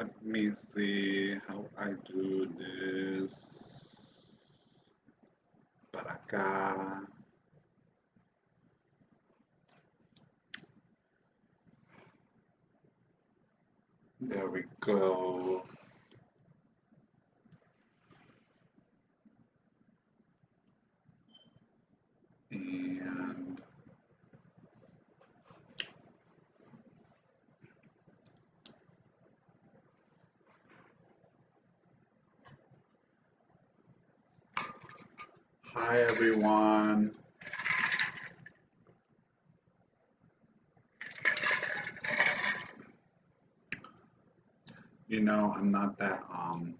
[0.00, 3.34] Let me see how I do this.
[5.92, 7.02] Acá.
[14.22, 15.64] There we go.
[22.50, 23.60] And
[36.40, 37.12] everyone.
[45.08, 46.74] You know, I'm not that um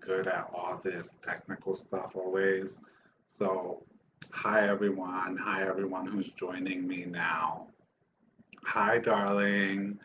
[0.00, 2.80] good at all this technical stuff always.
[3.38, 3.82] So,
[4.30, 5.36] hi everyone.
[5.36, 7.66] Hi everyone who's joining me now.
[8.64, 9.98] Hi darling.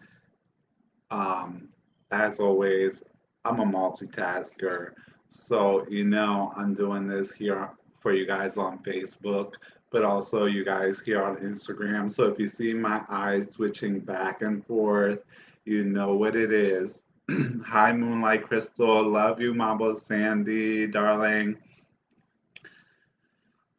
[1.12, 1.70] Um
[2.12, 3.04] as always,
[3.44, 4.94] I'm a multitasker.
[5.30, 7.70] So, you know, I'm doing this here
[8.06, 9.54] for you guys on Facebook,
[9.90, 12.12] but also you guys here on Instagram.
[12.12, 15.24] So if you see my eyes switching back and forth,
[15.64, 17.00] you know what it is.
[17.66, 19.10] Hi, Moonlight Crystal.
[19.10, 21.58] Love you, Mambo Sandy, darling.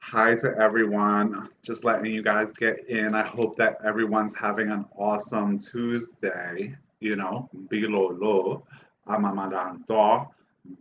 [0.01, 1.49] Hi to everyone.
[1.63, 3.15] Just letting you guys get in.
[3.15, 6.75] I hope that everyone's having an awesome Tuesday.
[6.99, 8.65] You know, bilolo,
[9.07, 10.31] amamanto,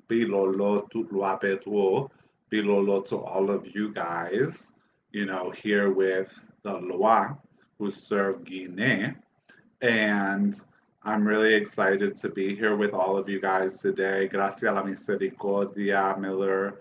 [0.10, 2.10] bilolo tutluapetuo,
[2.56, 4.72] bilolo to all of you guys.
[5.12, 7.38] You know, here with the Loa,
[7.78, 9.14] who serve Guinea.
[9.82, 10.60] And
[11.04, 14.28] I'm really excited to be here with all of you guys today.
[14.28, 16.80] Gracias a la misericordia, Miller.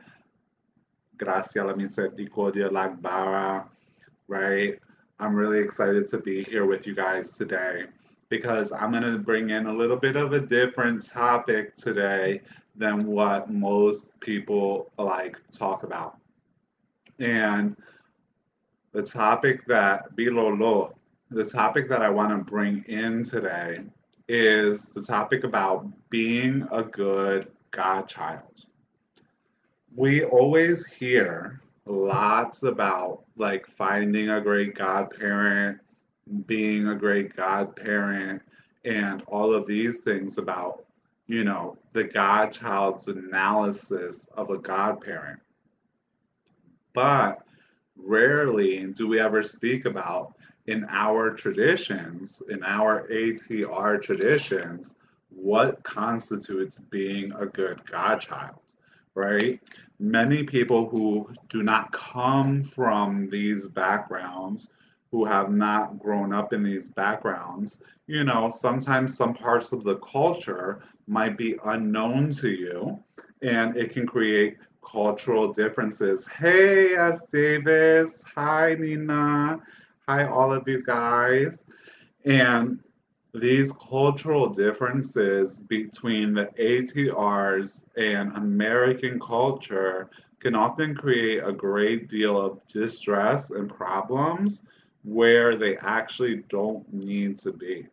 [1.17, 3.65] Gracias a la misericordia, Lagbara,
[4.27, 4.79] right?
[5.21, 7.85] I'm really excited to be here with you guys today
[8.29, 12.41] because I'm going to bring in a little bit of a different topic today
[12.77, 16.19] than what most people like talk about.
[17.19, 17.77] And
[18.93, 20.93] the topic that Bilolo,
[21.31, 23.81] the topic that I want to bring in today
[24.29, 28.65] is the topic about being a good godchild.
[29.95, 35.79] We always hear lots about like finding a great godparent,
[36.47, 38.43] being a great godparent,
[38.85, 40.85] and all of these things about,
[41.27, 45.41] you know, the godchild's analysis of a godparent.
[46.93, 47.43] But
[47.97, 50.35] rarely do we ever speak about
[50.67, 54.95] in our traditions, in our ATR traditions,
[55.31, 58.61] what constitutes being a good godchild,
[59.15, 59.61] right?
[59.99, 64.69] Many people who do not come from these backgrounds,
[65.15, 69.95] who have not grown up in these backgrounds, you know, sometimes some parts of the
[69.99, 72.99] culture might be unknown to you,
[73.41, 76.27] and it can create cultural differences.
[76.27, 77.29] Hey, S.
[77.31, 78.25] Davis.
[78.35, 79.61] Hi, Nina.
[80.09, 81.65] Hi, all of you guys.
[82.25, 82.81] And
[83.33, 90.11] these cultural differences between the ATRs and American culture
[90.41, 94.65] can often create a great deal of distress and problems
[95.05, 97.87] where they actually don't need to be.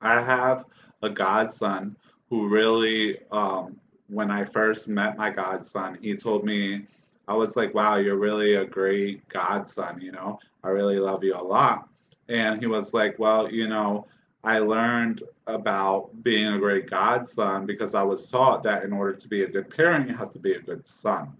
[0.00, 0.64] I have
[1.02, 1.96] a godson
[2.30, 3.78] who really, um,
[4.08, 6.86] when I first met my godson, he told me,
[7.26, 10.38] I was like, wow, you're really a great godson, you know?
[10.62, 11.88] I really love you a lot.
[12.28, 14.06] And he was like, Well, you know,
[14.44, 19.28] I learned about being a great godson because I was taught that in order to
[19.28, 21.32] be a good parent, you have to be a good son.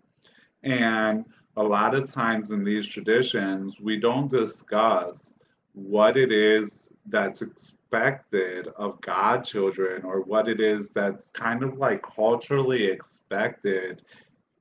[0.62, 1.24] And
[1.58, 5.34] a lot of times in these traditions, we don't discuss
[5.72, 12.00] what it is that's expected of godchildren or what it is that's kind of like
[12.02, 14.02] culturally expected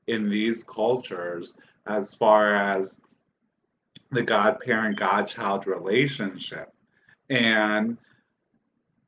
[0.07, 1.53] in these cultures
[1.85, 2.99] as far as
[4.11, 6.73] the godparent godchild relationship.
[7.29, 7.97] And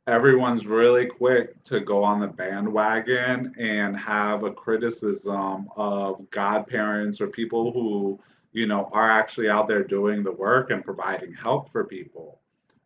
[0.09, 7.27] everyone's really quick to go on the bandwagon and have a criticism of godparents or
[7.27, 8.19] people who,
[8.51, 12.39] you know, are actually out there doing the work and providing help for people,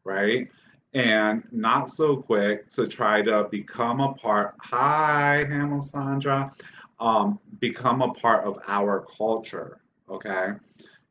[0.03, 0.49] right?
[0.93, 4.55] And not so quick to try to become a part.
[4.61, 6.51] Hi, Hamel Sandra.
[6.99, 9.79] Um, become a part of our culture,
[10.09, 10.53] okay?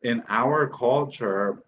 [0.02, 1.62] in our culture,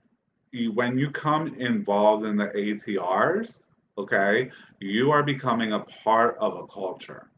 [0.72, 3.60] when you come involved in the ATRs,
[3.96, 4.50] okay,
[4.80, 7.30] you are becoming a part of a culture.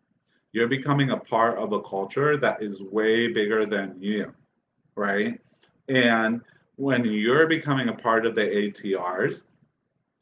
[0.53, 4.33] You're becoming a part of a culture that is way bigger than you,
[4.95, 5.39] right?
[5.89, 6.41] And
[6.77, 9.43] when you're becoming a part of the ATRs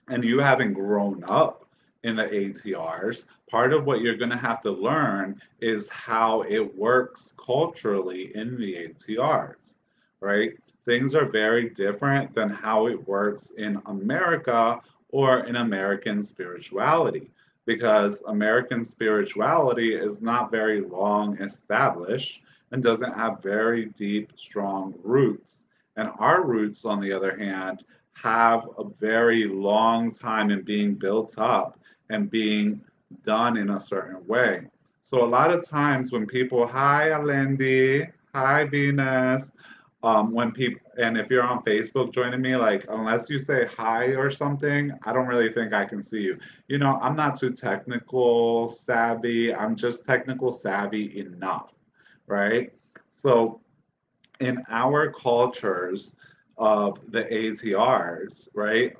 [0.09, 1.67] and you haven't grown up
[2.03, 6.77] in the ATRs, part of what you're going to have to learn is how it
[6.77, 9.75] works culturally in the ATRs,
[10.21, 10.53] right?
[10.85, 14.81] Things are very different than how it works in America
[15.15, 17.31] or in American spirituality
[17.67, 25.63] because American spirituality is not very long established and doesn't have very deep, strong roots.
[25.95, 27.85] And our roots, on the other hand,
[28.15, 31.79] have a very long time in being built up
[32.11, 32.81] and being
[33.25, 34.63] done in a certain way.
[35.05, 39.49] So a lot of times when people, hi Alendi, hi Venus,
[40.03, 44.07] um, when people, and if you're on Facebook joining me, like unless you say hi
[44.07, 46.39] or something, I don't really think I can see you.
[46.69, 49.55] You know, I'm not too technical savvy.
[49.55, 51.73] I'm just technical savvy enough,
[52.27, 52.73] right?
[53.13, 53.61] So
[54.41, 56.13] in our cultures
[56.59, 58.97] of the ATRs, right,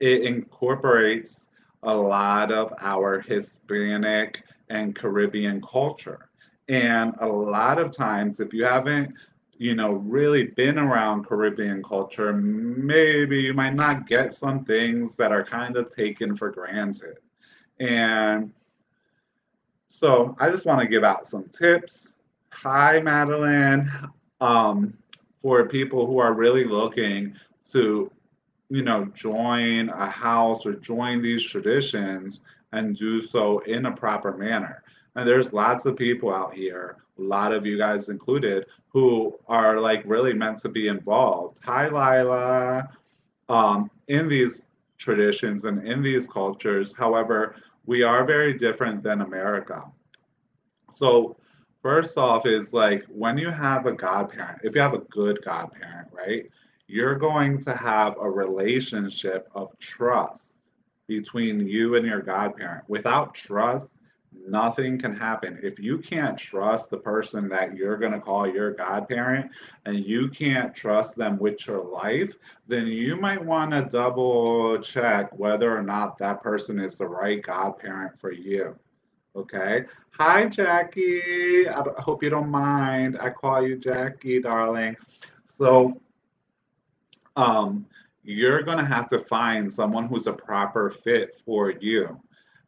[0.00, 1.46] it incorporates
[1.82, 6.28] a lot of our Hispanic and Caribbean culture.
[6.68, 9.14] And a lot of times, if you haven't,
[9.62, 15.30] you know, really been around Caribbean culture, maybe you might not get some things that
[15.30, 17.18] are kind of taken for granted.
[17.78, 18.52] And
[19.88, 22.16] so I just want to give out some tips.
[22.50, 23.90] Hi, Madeline.
[24.40, 24.94] Um,
[25.42, 27.34] for people who are really looking
[27.70, 28.10] to
[28.72, 32.40] you know, join a house or join these traditions
[32.72, 34.82] and do so in a proper manner.
[35.14, 39.80] And there's lots of people out here, a lot of you guys included, who are
[39.80, 41.58] like really meant to be involved.
[41.64, 42.88] Hi, Lila.
[43.48, 44.64] Um, in these
[44.98, 46.94] traditions and in these cultures.
[46.96, 49.84] However, we are very different than America.
[50.90, 51.36] So,
[51.82, 56.08] first off, is like when you have a godparent, if you have a good godparent,
[56.12, 56.46] right?
[56.92, 60.51] you're going to have a relationship of trust
[61.18, 62.84] between you and your godparent.
[62.88, 63.92] Without trust,
[64.46, 65.58] nothing can happen.
[65.62, 69.50] If you can't trust the person that you're going to call your godparent
[69.84, 72.32] and you can't trust them with your life,
[72.66, 77.42] then you might want to double check whether or not that person is the right
[77.42, 78.74] godparent for you.
[79.34, 79.84] Okay.
[80.18, 81.68] Hi, Jackie.
[81.68, 83.16] I hope you don't mind.
[83.20, 84.96] I call you Jackie, darling.
[85.46, 86.00] So,
[87.36, 87.86] um,
[88.24, 92.20] you're going to have to find someone who's a proper fit for you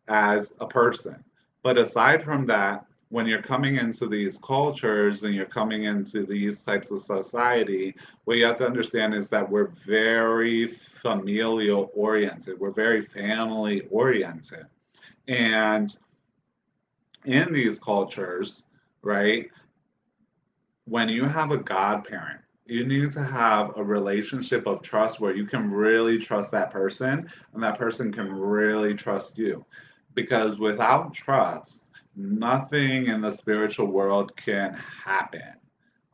[0.08, 1.22] as a person.
[1.62, 6.64] But aside from that, when you're coming into these cultures and you're coming into these
[6.64, 12.72] types of society, what you have to understand is that we're very familial oriented, we're
[12.72, 14.66] very family oriented.
[15.28, 15.96] And
[17.24, 18.64] in these cultures,
[19.02, 19.48] right,
[20.86, 25.46] when you have a godparent, you need to have a relationship of trust where you
[25.46, 29.64] can really trust that person and that person can really trust you.
[30.14, 35.54] Because without trust, nothing in the spiritual world can happen.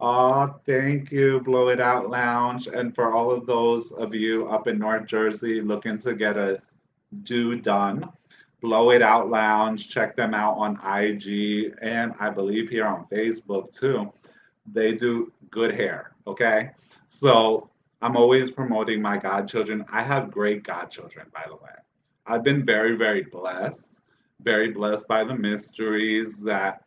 [0.00, 2.66] Oh, thank you, Blow It Out Lounge.
[2.66, 6.62] And for all of those of you up in North Jersey looking to get a
[7.22, 8.10] do done,
[8.62, 13.78] Blow It Out Lounge, check them out on IG and I believe here on Facebook
[13.78, 14.10] too.
[14.72, 16.12] They do good hair.
[16.30, 16.70] Okay.
[17.08, 17.70] So
[18.02, 19.84] I'm always promoting my godchildren.
[19.92, 21.76] I have great godchildren, by the way.
[22.26, 24.00] I've been very, very blessed,
[24.40, 26.82] very blessed by the mysteries that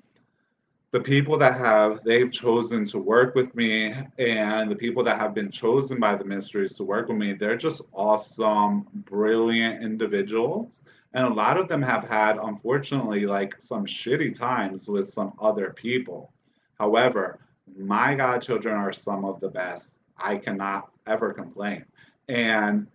[0.91, 5.33] the people that have they've chosen to work with me and the people that have
[5.33, 10.81] been chosen by the mysteries to work with me they're just awesome brilliant individuals
[11.15, 15.71] and a lot of them have had unfortunately like some shitty times with some other
[15.71, 16.31] people
[16.77, 17.39] however
[17.77, 20.00] my godchildren are some of the best.
[20.17, 21.86] I cannot ever complain.
[22.29, 22.88] And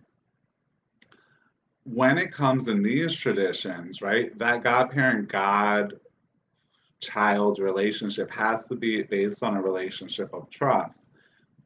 [1.83, 5.99] when it comes in these traditions, right, that godparent God
[6.99, 11.07] child relationship has to be based on a relationship of trust.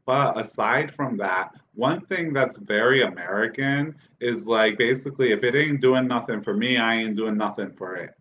[0.06, 5.82] But aside from that, one thing that's very American is like basically, if it ain't
[5.82, 8.12] doing nothing for me, I ain't doing nothing for it.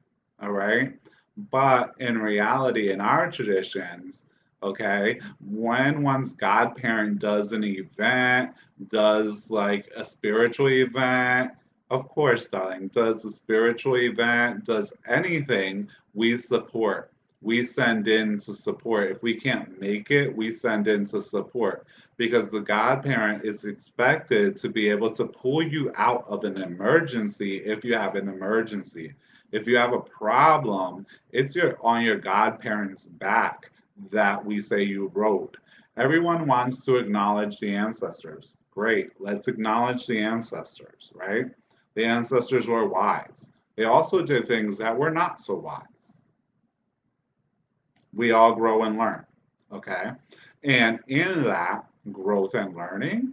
[0.41, 0.95] All right.
[1.51, 4.25] But in reality, in our traditions,
[4.62, 5.21] okay?
[5.40, 8.54] When one's godparent does an event
[8.88, 11.52] does like a spiritual event
[11.90, 17.12] of course darling does a spiritual event does anything we support.
[17.42, 19.11] We send in to support.
[19.11, 21.87] If we can't make it we send in to support.
[22.16, 27.59] Because the godparent is expected to be able to pull you out of an emergency
[27.59, 29.14] if you have an emergency.
[29.50, 33.72] If you have a problem it's your on your godparent's back
[34.11, 35.57] that we say you wrote.
[35.97, 38.55] Everyone wants to acknowledge the ancestors.
[38.71, 41.47] Great, let's acknowledge the ancestors, right?
[41.95, 43.51] The ancestors were wise.
[43.77, 46.21] They also did things that were not so wise.
[48.15, 49.25] We all grow and learn,
[49.73, 50.13] okay?
[50.65, 53.33] And in that growth and learning,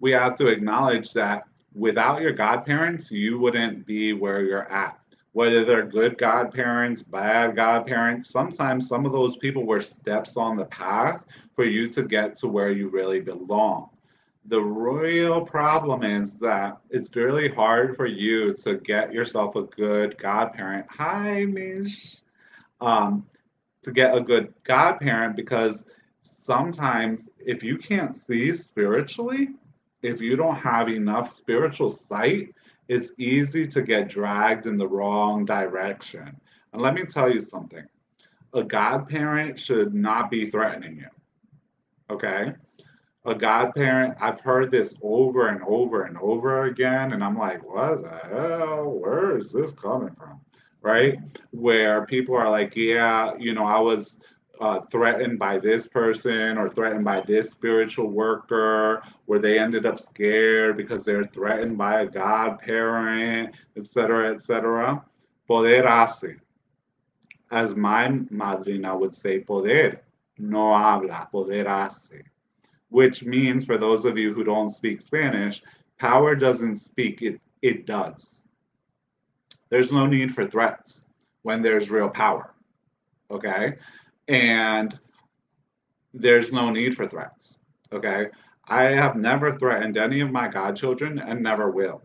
[0.00, 4.98] we have to acknowledge that without your godparents, you wouldn't be where you're at.
[5.34, 10.66] Whether they're good godparents, bad godparents, sometimes some of those people were steps on the
[10.66, 11.24] path
[11.56, 13.90] for you to get to where you really belong.
[14.46, 20.16] The real problem is that it's really hard for you to get yourself a good
[20.18, 20.86] godparent.
[20.88, 22.18] Hi, Mish.
[22.80, 23.26] Um,
[23.82, 25.84] to get a good godparent because
[26.22, 29.48] sometimes if you can't see spiritually,
[30.02, 32.54] if you don't have enough spiritual sight,
[32.88, 36.36] it's easy to get dragged in the wrong direction.
[36.72, 37.84] And let me tell you something
[38.54, 41.08] a godparent should not be threatening you.
[42.08, 42.52] Okay?
[43.26, 48.02] A godparent, I've heard this over and over and over again, and I'm like, what
[48.02, 48.90] the hell?
[49.00, 50.40] Where is this coming from?
[50.82, 51.18] Right?
[51.50, 54.20] Where people are like, yeah, you know, I was
[54.60, 60.00] uh, threatened by this person or threatened by this spiritual worker, where they ended up
[60.00, 65.04] scared because they're threatened by a godparent, etc., etc.
[65.48, 66.38] Poder Poderase.
[67.50, 70.00] As my madrina would say, poder
[70.38, 72.22] no habla, poder poderase.
[72.88, 75.62] Which means, for those of you who don't speak Spanish,
[75.98, 78.42] power doesn't speak, it, it does.
[79.68, 81.02] There's no need for threats
[81.42, 82.54] when there's real power.
[83.30, 83.78] Okay?
[84.28, 84.98] And
[86.12, 87.58] there's no need for threats.
[87.92, 88.28] Okay.
[88.66, 92.02] I have never threatened any of my godchildren and never will.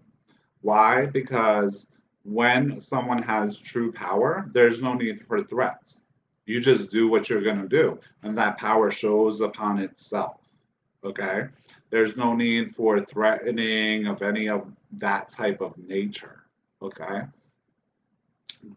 [0.61, 1.05] Why?
[1.05, 1.87] Because
[2.23, 6.01] when someone has true power, there's no need for threats.
[6.45, 10.41] You just do what you're going to do, and that power shows upon itself.
[11.03, 11.45] Okay.
[11.91, 16.43] There's no need for threatening of any of that type of nature.
[16.81, 17.21] Okay.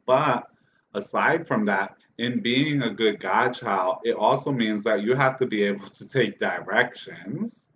[0.07, 0.49] But
[0.95, 5.45] aside from that, in being a good godchild, it also means that you have to
[5.45, 7.69] be able to take directions.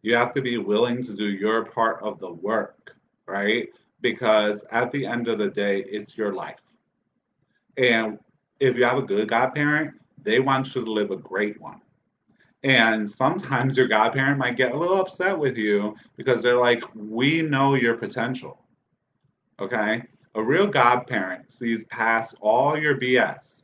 [0.00, 3.68] You have to be willing to do your part of the work, right?
[4.00, 6.62] Because at the end of the day, it's your life.
[7.76, 8.18] And
[8.58, 11.82] if you have a good godparent, they want you to live a great one.
[12.62, 17.42] And sometimes your godparent might get a little upset with you because they're like, we
[17.42, 18.64] know your potential.
[19.60, 20.04] Okay?
[20.36, 23.63] A real godparent sees past all your BS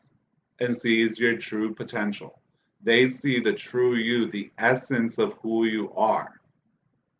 [0.61, 2.41] and sees your true potential.
[2.83, 6.41] They see the true you, the essence of who you are,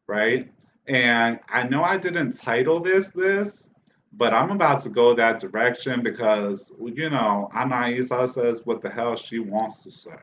[0.07, 0.51] right?
[0.87, 3.71] And I know I didn't title this this,
[4.13, 9.17] but I'm about to go that direction because, you know, Anaisa says what the hell
[9.17, 10.17] she wants to say.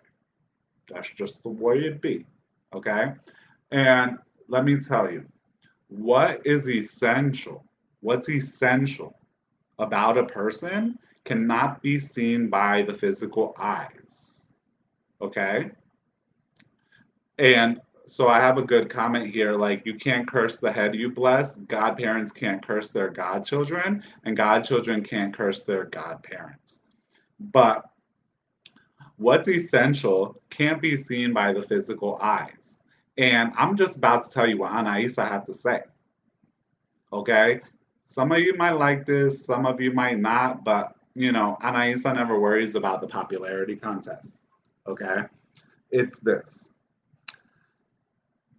[0.90, 2.26] That's just the way it be,
[2.74, 3.14] okay?
[3.72, 5.26] And let me tell you,
[5.90, 7.64] what is essential?
[8.02, 9.18] What's essential
[9.80, 10.98] about a person
[11.28, 14.46] cannot be seen by the physical eyes.
[15.22, 15.72] Okay?
[17.38, 21.12] And so I have a good comment here like, you can't curse the head you
[21.12, 21.58] bless.
[21.58, 26.80] Godparents can't curse their godchildren, and godchildren can't curse their godparents.
[27.40, 27.84] But
[29.18, 32.80] what's essential can't be seen by the physical eyes.
[33.18, 35.82] And I'm just about to tell you what Anaisa had to say.
[37.12, 37.60] Okay?
[38.08, 42.14] Some of you might like this, some of you might not, but you know, Anaisa
[42.14, 44.30] never worries about the popularity contest.
[44.86, 45.24] Okay?
[45.90, 46.68] It's this.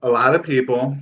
[0.03, 0.97] A lot of people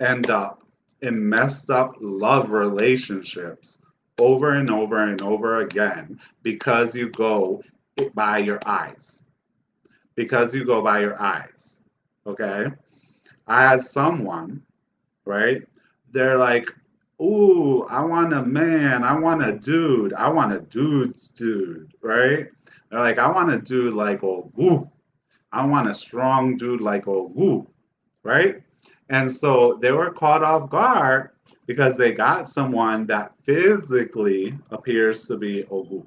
[0.00, 0.64] end up
[1.02, 3.78] in messed up love relationships
[4.18, 7.62] over and over and over again because you go
[8.14, 9.22] by your eyes.
[10.16, 11.80] Because you go by your eyes.
[12.26, 12.66] Okay?
[13.46, 14.62] I had someone,
[15.26, 15.62] right?
[16.10, 16.74] They're like,
[17.24, 22.48] ooh, I want a man, I want a dude, I want a dude's dude, right?
[22.90, 24.90] They're like, I want a dude like Ogu.
[25.52, 27.66] I want a strong dude like Ogu,
[28.22, 28.62] right?
[29.08, 31.30] And so they were caught off guard
[31.66, 36.06] because they got someone that physically appears to be Ogu.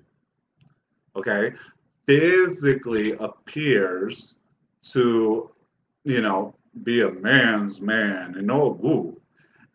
[1.16, 1.54] Okay?
[2.06, 4.38] Physically appears
[4.92, 5.52] to,
[6.04, 9.16] you know, be a man's man and Ogu.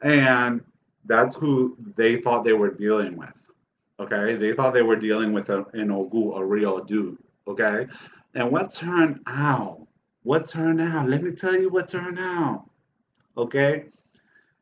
[0.03, 0.63] And
[1.07, 3.35] that's who they thought they were dealing with.
[4.01, 7.19] Okay, they thought they were dealing with a, an Ogu, a real dude.
[7.47, 7.87] Okay,
[8.35, 9.87] and what turned out?
[10.23, 11.09] What turned out?
[11.09, 12.65] Let me tell you what turned out.
[13.37, 13.87] Okay,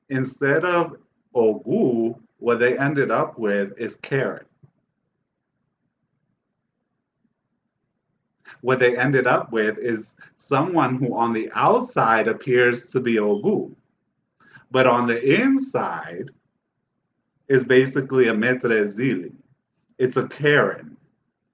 [0.09, 0.97] instead of
[1.35, 4.47] Ogu, what they ended up with is carrot.
[8.63, 13.75] What they ended up with is someone who on the outside appears to be Ogu
[14.71, 16.31] but on the inside
[17.49, 19.33] is basically a metrezili.
[19.99, 20.97] It's a Karen.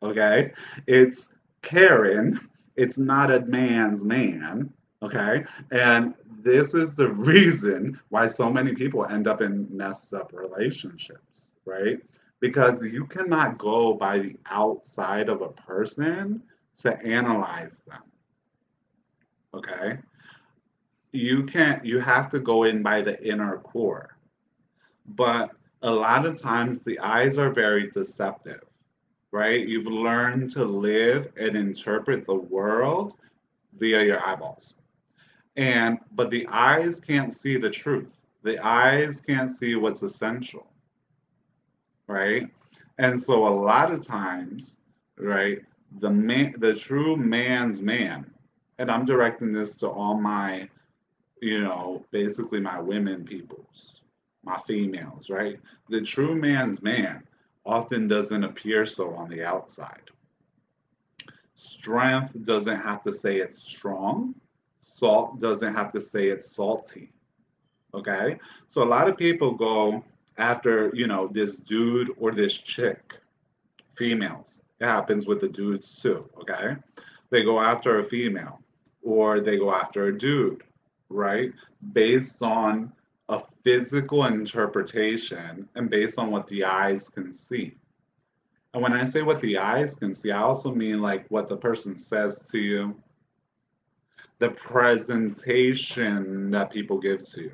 [0.02, 0.52] Okay?
[0.86, 1.30] It's
[1.62, 2.38] Karen.
[2.76, 4.72] It's not a man's man.
[5.02, 5.44] Okay?
[5.70, 11.52] And this is the reason why so many people end up in messed up relationships,
[11.64, 11.98] right?
[12.40, 16.42] Because you cannot go by the outside of a person
[16.82, 18.02] to analyze them.
[19.54, 19.98] Okay?
[21.16, 24.16] You can't, you have to go in by the inner core.
[25.06, 25.50] But
[25.82, 28.62] a lot of times the eyes are very deceptive,
[29.30, 29.66] right?
[29.66, 33.14] You've learned to live and interpret the world
[33.78, 34.74] via your eyeballs.
[35.56, 38.20] And but the eyes can't see the truth.
[38.42, 40.66] The eyes can't see what's essential.
[42.08, 42.48] Right?
[42.98, 44.78] And so a lot of times,
[45.18, 45.60] right,
[46.00, 48.30] the man the true man's man,
[48.78, 50.68] and I'm directing this to all my,
[51.40, 54.00] you know, basically my women peoples,
[54.44, 55.58] my females, right?
[55.88, 57.22] The true man's man
[57.64, 60.10] often doesn't appear so on the outside.
[61.54, 64.34] Strength doesn't have to say it's strong
[64.96, 67.12] Salt doesn't have to say it's salty.
[67.92, 68.38] Okay?
[68.68, 70.02] So a lot of people go
[70.38, 73.14] after, you know, this dude or this chick,
[73.94, 74.60] females.
[74.80, 76.76] It happens with the dudes too, okay?
[77.30, 78.60] They go after a female
[79.02, 80.62] or they go after a dude,
[81.08, 81.52] right?
[81.92, 82.92] Based on
[83.28, 87.74] a physical interpretation and based on what the eyes can see.
[88.72, 91.56] And when I say what the eyes can see, I also mean like what the
[91.56, 92.94] person says to you,
[94.38, 97.52] the presentation that people give to you.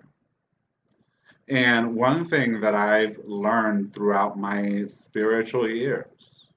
[1.49, 6.49] And one thing that I've learned throughout my spiritual years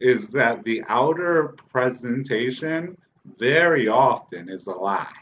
[0.00, 2.96] is that the outer presentation
[3.38, 5.19] very often is a lie.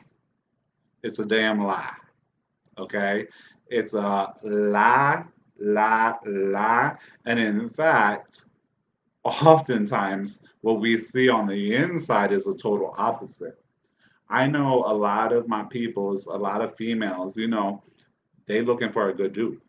[1.03, 1.95] It's a damn lie.
[2.79, 3.27] Okay?
[3.69, 5.25] It's a lie,
[5.59, 6.97] lie, lie.
[7.27, 8.47] And in fact,
[9.25, 13.63] oftentimes what we see on the inside is a total opposite.
[14.29, 17.83] I know a lot of my peoples, a lot of females, you know,
[18.47, 19.61] they looking for a good dude.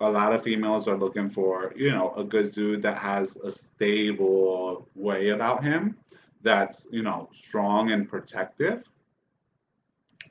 [0.00, 3.50] A lot of females are looking for, you know, a good dude that has a
[3.50, 5.96] stable way about him,
[6.42, 8.84] that's, you know, strong and protective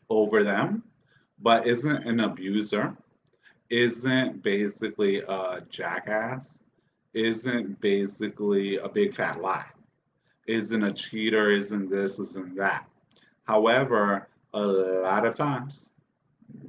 [0.10, 0.84] over them,
[1.40, 2.96] but isn't an abuser,
[3.70, 6.64] isn't basically a jackass,
[7.14, 9.66] isn't basically a big fat lie,
[10.48, 12.86] isn't a cheater, isn't this, isn't that.
[13.44, 15.90] However, a lot of times,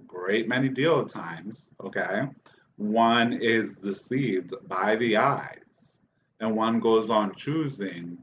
[0.06, 2.28] great many deal of times, okay,
[2.76, 5.98] one is deceived by the eyes,
[6.40, 8.18] and one goes on choosing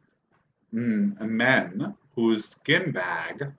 [0.72, 3.52] hmm, men whose skin bag,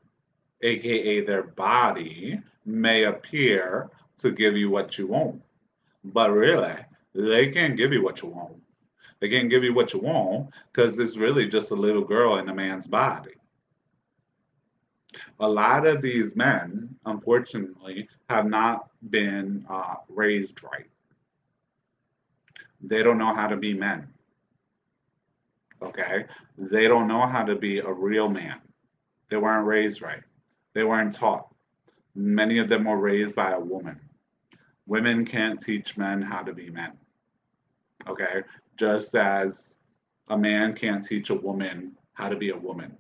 [0.63, 5.43] aka their body, may appear to give you what you want.
[6.05, 6.75] But really,
[7.15, 8.55] they can't give you what you want.
[9.21, 12.49] They can't give you what you want because it's really just a little girl in
[12.49, 13.37] a man's body
[15.41, 20.87] a lot of these men, unfortunately, have not been uh, raised right.
[22.81, 24.09] They don't know how to be men.
[25.83, 26.25] Okay?
[26.57, 28.61] They don't know how to be a real man.
[29.31, 30.23] They weren't raised right.
[30.77, 31.49] They weren't taught.
[32.15, 33.99] Many of them were raised by a woman.
[34.85, 36.93] Women can't teach men how to be men.
[38.07, 38.43] Okay?
[38.77, 39.79] Just as
[40.29, 42.95] a man can't teach a woman how to be a woman.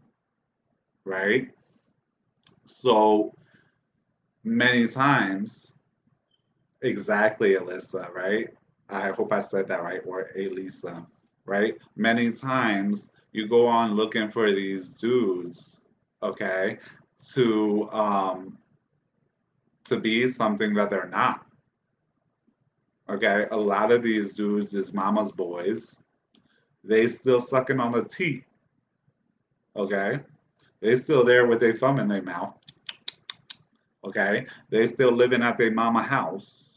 [1.04, 1.50] Right?
[2.64, 3.34] So
[4.42, 5.72] many times,
[6.80, 8.54] exactly, Alyssa, right?
[8.88, 11.06] I hope I said that right, or Elisa,
[11.44, 11.74] right?
[11.94, 15.76] Many times you go on looking for these dudes,
[16.22, 16.78] okay,
[17.34, 18.58] to um,
[19.84, 21.46] to be something that they're not.
[23.08, 25.96] Okay, a lot of these dudes is mama's boys.
[26.82, 28.44] They still sucking on the teeth.
[29.76, 30.20] Okay,
[30.80, 32.54] they still there with their thumb in their mouth.
[34.06, 34.46] Okay.
[34.70, 36.70] They still living at their mama house.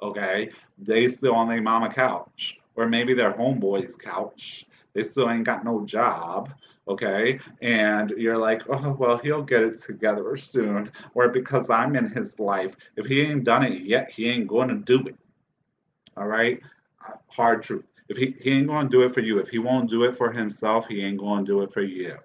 [0.00, 0.50] Okay.
[0.78, 2.60] They still on their mama couch.
[2.76, 4.66] Or maybe their homeboy's couch.
[4.94, 6.50] They still ain't got no job.
[6.88, 7.38] Okay.
[7.60, 10.90] And you're like, oh, well, he'll get it together soon.
[11.14, 12.74] Or because I'm in his life.
[12.96, 15.16] If he ain't done it yet, he ain't going to do it.
[16.16, 16.60] All right.
[17.28, 17.84] Hard truth.
[18.08, 20.16] If he, he ain't going to do it for you, if he won't do it
[20.16, 22.16] for himself, he ain't going to do it for you.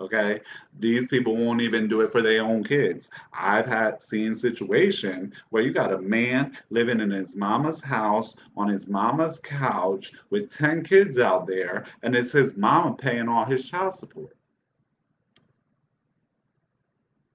[0.00, 0.40] Okay,
[0.78, 3.10] these people won't even do it for their own kids.
[3.32, 8.68] I've had seen situation where you got a man living in his mama's house on
[8.68, 13.68] his mama's couch with 10 kids out there, and it's his mama paying all his
[13.68, 14.36] child support.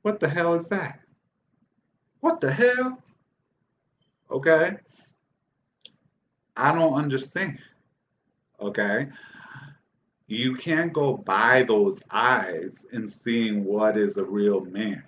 [0.03, 0.99] What the hell is that?
[2.21, 2.97] What the hell?
[4.31, 4.77] Okay?
[6.55, 7.59] I don't understand.
[8.61, 9.09] Okay?
[10.33, 15.03] You can't go by those eyes and seeing what is a real man.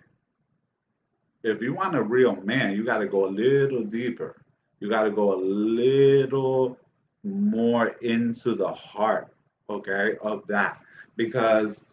[1.44, 4.36] If you want a real man, you got to go a little deeper.
[4.80, 6.78] You got to go a little
[7.24, 9.34] more into the heart,
[9.68, 10.80] okay, of that.
[11.16, 11.84] Because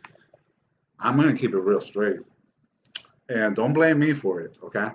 [0.98, 2.20] I'm going to keep it real straight.
[3.30, 4.88] And don't blame me for it, okay?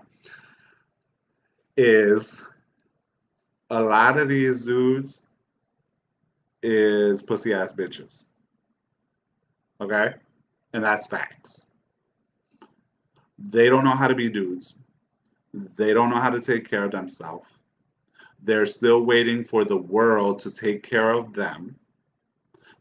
[1.76, 2.44] Is
[3.72, 5.24] a lot of these dudes
[6.62, 8.26] is pussy ass bitches.
[9.82, 10.14] Okay?
[10.74, 11.66] And that's facts.
[13.40, 14.76] They don't know how to be dudes.
[15.76, 17.48] They don't know how to take care of themselves.
[18.44, 21.76] They're still waiting for the world to take care of them.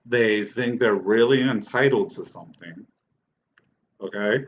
[0.05, 2.87] They think they're really entitled to something.
[4.01, 4.45] Okay?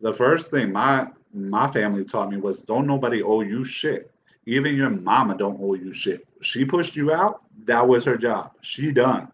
[0.00, 4.10] The first thing my my family taught me was don't nobody owe you shit.
[4.44, 6.26] Even your mama don't owe you shit.
[6.42, 8.52] She pushed you out, that was her job.
[8.60, 9.30] She done.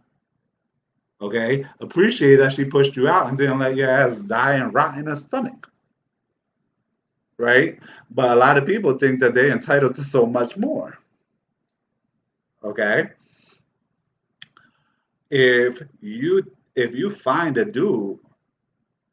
[1.20, 1.64] Okay?
[1.80, 5.08] Appreciate that she pushed you out and didn't let your ass die and rot in
[5.08, 5.68] a stomach
[7.38, 7.78] right?
[8.10, 10.98] But a lot of people think that they're entitled to so much more.
[12.62, 13.08] Okay?
[15.30, 16.42] If you
[16.74, 18.18] if you find a dude,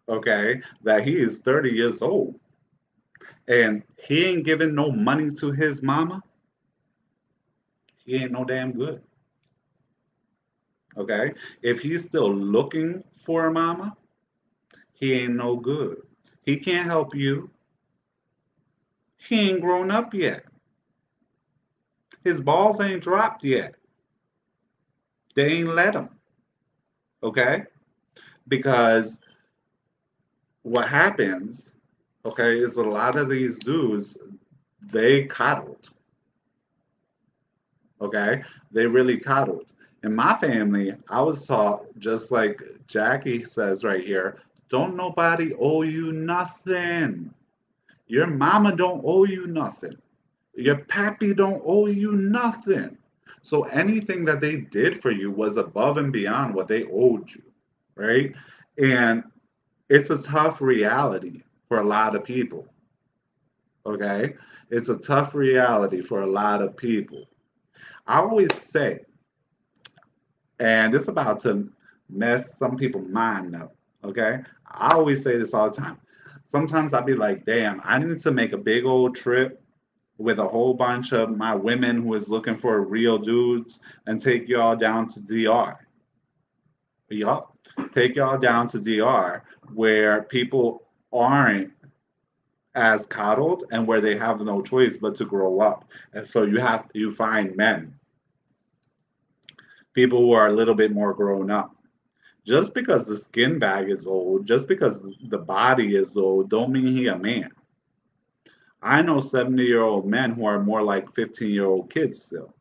[0.08, 2.40] okay, that he is 30 years old
[3.48, 6.22] and he ain't giving no money to his mama,
[8.06, 9.02] he ain't no damn good.
[10.98, 11.34] Okay?
[11.62, 13.96] If he's still looking for a mama,
[14.94, 16.02] he ain't no good.
[16.44, 17.50] He can't help you.
[19.18, 20.46] He ain't grown up yet.
[22.24, 23.76] His balls ain't dropped yet.
[25.36, 26.10] They ain't let him.
[27.24, 27.64] Okay?
[28.48, 29.20] Because
[30.62, 31.76] what happens,
[32.26, 34.18] okay, is a lot of these dudes,
[34.82, 35.90] they coddled.
[38.02, 38.44] Okay?
[38.72, 39.66] They really coddled.
[40.06, 44.38] In my family, I was taught, just like Jackie says right here,
[44.70, 47.34] don't nobody owe you nothing.
[48.06, 49.98] Your mama don't owe you nothing.
[50.54, 53.00] Your pappy don't owe you nothing.
[53.42, 57.42] So anything that they did for you was above and beyond what they owed you,
[57.96, 58.32] right?
[58.78, 59.24] And
[59.90, 62.68] it's a tough reality for a lot of people.
[63.88, 64.36] Okay?
[64.70, 67.26] It's a tough reality for a lot of people.
[68.06, 69.00] I always say,
[70.60, 71.70] and it's about to
[72.10, 73.76] mess some people's mind up.
[74.04, 74.40] Okay?
[74.72, 75.98] I always say this all the time
[76.46, 79.62] sometimes I'd be like, damn, I need to make a big old trip
[80.18, 84.48] with a whole bunch of my women who is looking for real dudes and take
[84.48, 85.78] y'all down to DR.
[87.10, 87.56] Y'all
[87.92, 91.72] take y'all down to DR where people aren't
[92.76, 95.86] as coddled and where they have no choice but to grow up.
[96.14, 97.94] And so you have you find men.
[99.96, 101.76] People who are a little bit more grown up
[102.46, 106.88] just because the skin bag is old, just because the body is old, don't mean
[106.88, 107.50] he a man.
[108.82, 112.54] I know 70 year old men who are more like 15 year old kids still.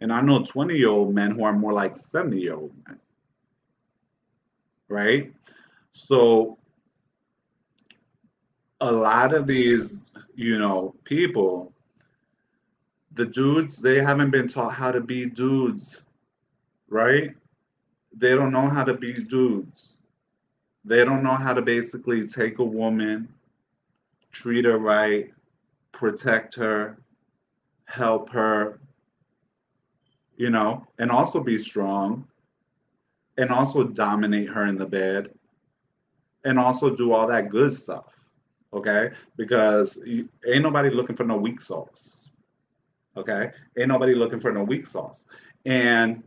[0.00, 2.98] And I know 20 year old men who are more like 70 year old men.
[4.88, 5.32] Right?
[5.90, 6.58] So
[8.80, 9.96] a lot of these,
[10.36, 11.72] you know, people,
[13.14, 16.02] the dudes, they haven't been taught how to be dudes.
[16.92, 17.34] Right?
[18.14, 19.94] they don't know how to be dudes.
[20.84, 23.28] They don't know how to basically take a woman,
[24.32, 25.32] treat her right,
[25.92, 26.98] protect her,
[27.84, 28.80] help her,
[30.36, 32.26] you know, and also be strong,
[33.38, 35.30] and also dominate her in the bed,
[36.44, 38.06] and also do all that good stuff.
[38.74, 39.10] Okay?
[39.36, 42.30] Because ain't nobody looking for no weak sauce.
[43.16, 43.50] Okay?
[43.78, 45.26] Ain't nobody looking for no weak sauce.
[45.64, 46.24] And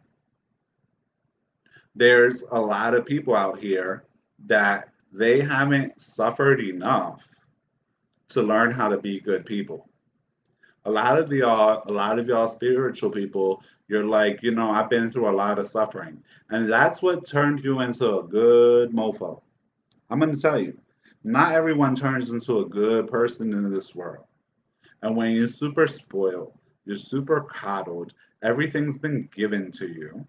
[1.95, 4.03] there's a lot of people out here
[4.45, 7.25] that they haven't suffered enough
[8.29, 9.88] to learn how to be good people.
[10.84, 14.89] A lot of y'all, a lot of y'all spiritual people, you're like, you know, I've
[14.89, 16.21] been through a lot of suffering.
[16.49, 19.41] And that's what turned you into a good mofo.
[20.10, 20.77] I'm to tell you,
[21.23, 24.25] not everyone turns into a good person in this world.
[25.01, 26.53] And when you're super spoiled,
[26.86, 30.25] you're super coddled, everything's been given to you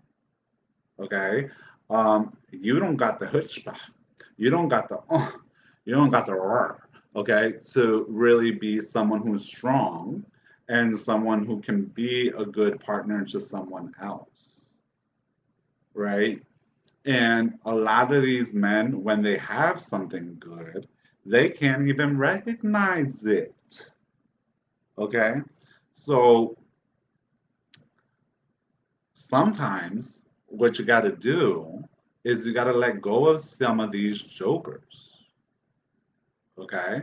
[0.99, 1.49] okay,
[1.91, 3.79] um, you don't got the chutzpah,
[4.37, 5.31] you don't got the, uh,
[5.85, 10.25] you don't got the roar, okay, to really be someone who's strong
[10.69, 14.67] and someone who can be a good partner to someone else,
[15.95, 16.43] right?
[17.05, 20.89] And a lot of these men, when they have something good,
[21.25, 23.55] they can't even recognize it.
[24.99, 25.37] Okay?
[25.95, 26.57] So
[29.13, 30.23] sometimes
[30.57, 31.85] what you got to do
[32.25, 35.14] is you got to let go of some of these jokers.
[36.59, 37.03] Okay?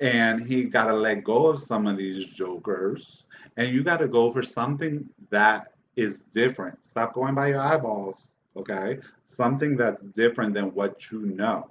[0.00, 3.24] And he got to let go of some of these jokers.
[3.56, 6.84] And you got to go for something that is different.
[6.84, 8.28] Stop going by your eyeballs.
[8.56, 8.98] Okay?
[9.26, 11.70] Something that's different than what you know.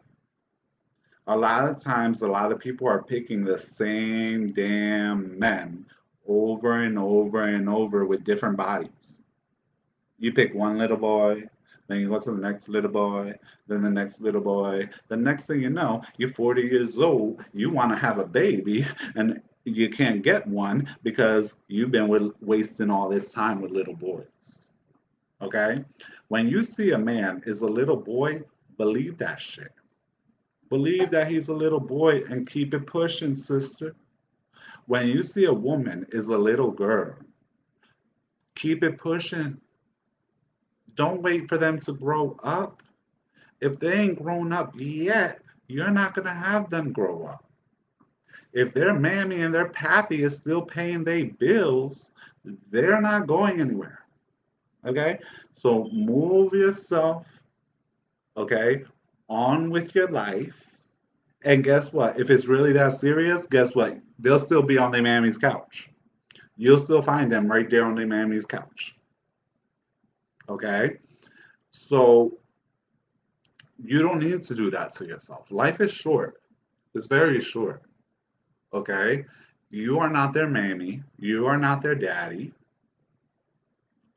[1.27, 5.85] A lot of times, a lot of people are picking the same damn men
[6.27, 9.18] over and over and over with different bodies.
[10.19, 11.49] You pick one little boy,
[11.87, 13.33] then you go to the next little boy,
[13.67, 14.87] then the next little boy.
[15.07, 18.85] The next thing you know, you're 40 years old, you want to have a baby,
[19.15, 24.61] and you can't get one because you've been wasting all this time with little boys.
[25.41, 25.83] Okay?
[26.27, 28.43] When you see a man is a little boy,
[28.77, 29.71] believe that shit.
[30.69, 33.95] Believe that he's a little boy and keep it pushing, sister.
[34.85, 37.15] When you see a woman is a little girl,
[38.55, 39.59] keep it pushing.
[40.99, 42.83] Don't wait for them to grow up.
[43.61, 47.45] If they ain't grown up yet, you're not going to have them grow up.
[48.51, 52.09] If their mammy and their pappy is still paying their bills,
[52.69, 53.99] they're not going anywhere.
[54.85, 55.19] Okay?
[55.53, 57.25] So move yourself,
[58.35, 58.83] okay,
[59.29, 60.67] on with your life.
[61.45, 62.19] And guess what?
[62.19, 63.97] If it's really that serious, guess what?
[64.19, 65.89] They'll still be on their mammy's couch.
[66.57, 68.98] You'll still find them right there on their mammy's couch.
[70.49, 70.97] Okay?
[71.71, 72.37] So
[73.83, 75.51] you don't need to do that to yourself.
[75.51, 76.41] Life is short.
[76.95, 77.83] It's very short.
[78.73, 79.25] Okay?
[79.69, 81.03] You are not their mammy.
[81.17, 82.53] You are not their daddy.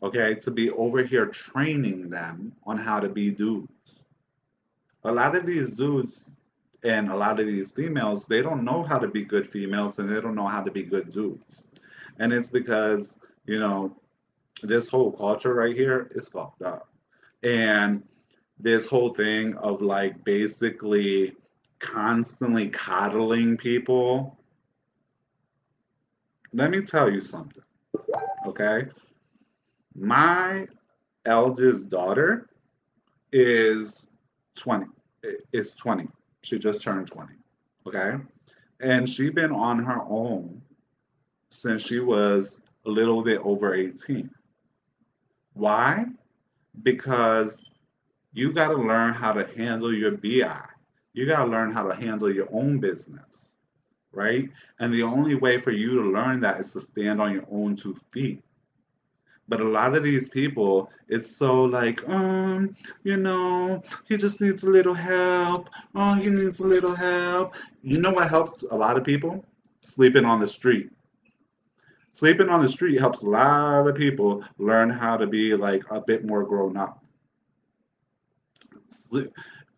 [0.02, 0.34] Okay?
[0.36, 4.00] To be over here training them on how to be dudes.
[5.04, 6.24] A lot of these dudes
[6.84, 10.08] and a lot of these females, they don't know how to be good females and
[10.08, 11.62] they don't know how to be good dudes.
[12.18, 13.94] And it's because, you know,
[14.66, 16.88] this whole culture right here is fucked up.
[17.42, 18.02] And
[18.58, 21.34] this whole thing of like basically
[21.80, 24.38] constantly coddling people.
[26.52, 27.62] Let me tell you something,
[28.46, 28.86] okay?
[29.94, 30.66] My
[31.26, 32.48] eldest daughter
[33.32, 34.06] is
[34.56, 34.86] 20,
[35.52, 36.08] is 20.
[36.42, 37.34] She just turned 20,
[37.86, 38.22] okay?
[38.80, 40.62] And she's been on her own
[41.50, 44.30] since she was a little bit over 18.
[45.54, 46.06] Why?
[46.82, 47.70] Because
[48.32, 50.60] you got to learn how to handle your BI.
[51.12, 53.54] You got to learn how to handle your own business,
[54.12, 54.48] right?
[54.80, 57.76] And the only way for you to learn that is to stand on your own
[57.76, 58.42] two feet.
[59.48, 64.62] But a lot of these people, it's so like, um, you know, he just needs
[64.62, 65.68] a little help.
[65.94, 67.54] Oh, he needs a little help.
[67.82, 69.44] You know what helps a lot of people?
[69.82, 70.90] Sleeping on the street.
[72.12, 76.00] Sleeping on the street helps a lot of people learn how to be like a
[76.00, 77.02] bit more grown up.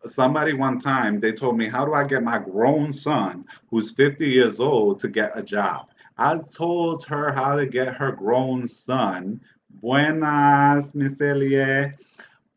[0.05, 4.27] Somebody one time they told me, How do I get my grown son who's 50
[4.27, 5.87] years old to get a job?
[6.17, 9.41] I told her how to get her grown son.
[9.81, 11.91] Buenas, Miss Elie.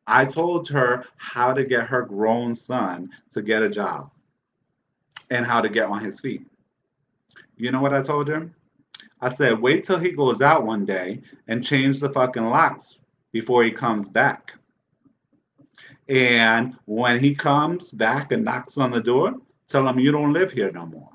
[0.07, 4.11] I told her how to get her grown son to get a job
[5.31, 6.47] and how to get on his feet.
[7.57, 8.55] You know what I told him?
[9.21, 12.99] I said, wait till he goes out one day and change the fucking locks
[13.33, 14.55] before he comes back.
[16.09, 19.35] And when he comes back and knocks on the door,
[19.67, 21.11] tell him you don't live here no more.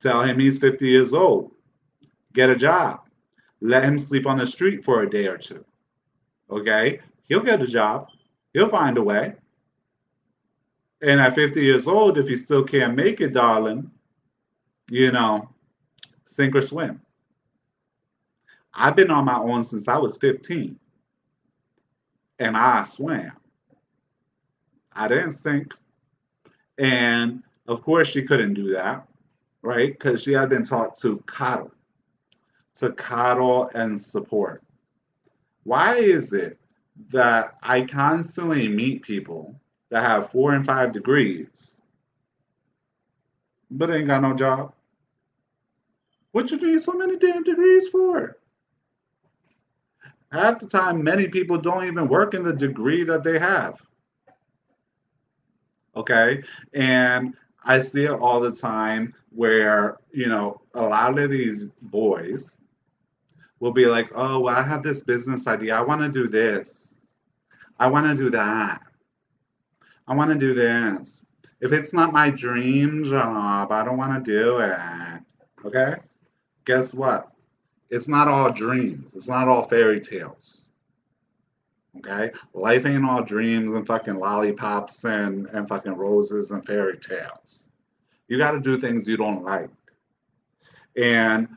[0.00, 1.52] Tell him he's 50 years old.
[2.32, 3.00] Get a job.
[3.60, 5.64] Let him sleep on the street for a day or two.
[6.50, 7.00] Okay?
[7.24, 8.08] He'll get a job.
[8.52, 9.34] He'll find a way.
[11.02, 13.90] And at 50 years old, if he still can't make it, darling,
[14.90, 15.48] you know,
[16.26, 17.00] sink or swim.
[18.74, 20.78] I've been on my own since I was 15
[22.38, 23.32] and I swam.
[24.92, 25.72] I didn't sink.
[26.78, 29.06] And of course, she couldn't do that,
[29.62, 29.92] right?
[29.92, 31.72] Because she had been taught to coddle,
[32.74, 34.62] to coddle and support.
[35.64, 36.58] Why is it
[37.10, 39.58] that I constantly meet people
[39.90, 41.80] that have four and five degrees,
[43.70, 44.75] but ain't got no job?
[46.36, 48.36] What you need so many damn degrees for?
[50.30, 53.80] Half the time, many people don't even work in the degree that they have.
[55.96, 56.42] Okay.
[56.74, 57.32] And
[57.64, 62.58] I see it all the time where, you know, a lot of these boys
[63.60, 65.74] will be like, oh, well, I have this business idea.
[65.74, 66.98] I want to do this.
[67.78, 68.82] I want to do that.
[70.06, 71.24] I want to do this.
[71.62, 75.22] If it's not my dream job, I don't want to do it.
[75.64, 75.94] Okay?
[76.66, 77.32] Guess what?
[77.88, 79.14] It's not all dreams.
[79.14, 80.64] It's not all fairy tales.
[81.98, 82.32] Okay?
[82.52, 87.68] Life ain't all dreams and fucking lollipops and, and fucking roses and fairy tales.
[88.28, 89.70] You got to do things you don't like.
[90.96, 91.48] And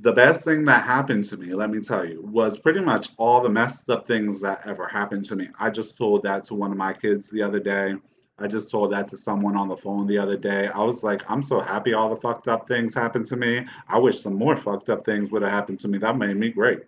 [0.00, 3.42] the best thing that happened to me, let me tell you, was pretty much all
[3.42, 5.48] the messed up things that ever happened to me.
[5.58, 7.94] I just told that to one of my kids the other day.
[8.38, 10.68] I just told that to someone on the phone the other day.
[10.68, 13.64] I was like, I'm so happy all the fucked up things happened to me.
[13.88, 15.96] I wish some more fucked up things would have happened to me.
[15.98, 16.80] That made me great.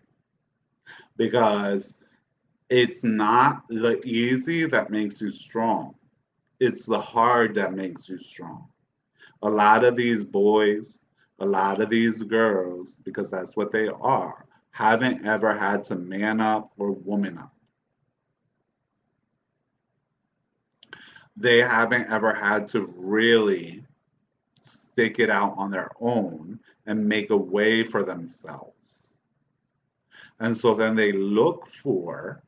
[1.16, 1.96] Because
[2.68, 5.94] it's not the easy that makes you strong,
[6.60, 8.68] it's the hard that makes you strong.
[9.42, 10.98] A lot of these boys,
[11.38, 16.40] a lot of these girls, because that's what they are, haven't ever had to man
[16.40, 17.54] up or woman up.
[21.40, 23.84] They haven't ever had to really
[24.62, 29.12] stick it out on their own and make a way for themselves.
[30.40, 32.42] And so then they look for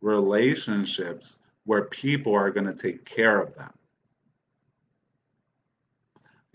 [0.00, 3.72] relationships where people are going to take care of them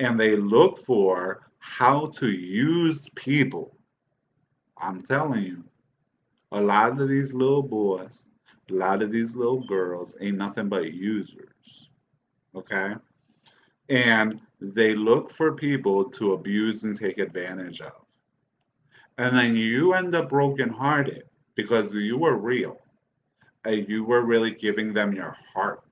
[0.01, 3.77] and they look for how to use people.
[4.75, 5.63] I'm telling you,
[6.51, 8.23] a lot of these little boys,
[8.71, 11.89] a lot of these little girls ain't nothing but users.
[12.55, 12.95] Okay?
[13.89, 17.93] And they look for people to abuse and take advantage of.
[19.17, 21.23] And then you end up brokenhearted
[21.55, 22.79] because you were real
[23.65, 25.83] and you were really giving them your heart.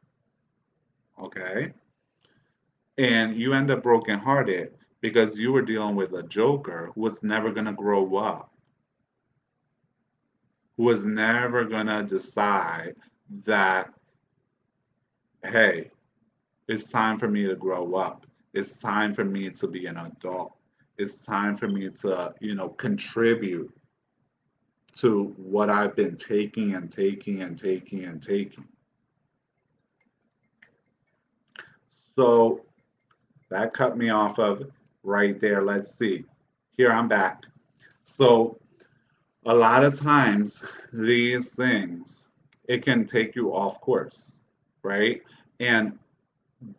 [1.21, 1.73] Okay?
[2.99, 7.49] and you end up brokenhearted because you were dealing with a joker who was never
[7.49, 8.53] going to grow up
[10.83, 12.95] was never going to decide
[13.45, 13.93] that
[15.43, 15.89] hey
[16.67, 20.53] it's time for me to grow up it's time for me to be an adult
[20.97, 23.71] it's time for me to you know contribute
[24.95, 28.67] to what i've been taking and taking and taking and taking
[32.15, 32.65] so
[33.49, 34.69] that cut me off of
[35.03, 35.61] right there.
[35.63, 36.25] Let's see.
[36.75, 37.45] Here I'm back.
[38.03, 38.59] So
[39.45, 42.30] a lot of times these things,
[42.67, 44.39] it can take you off course,
[44.84, 45.21] right?
[45.60, 45.97] And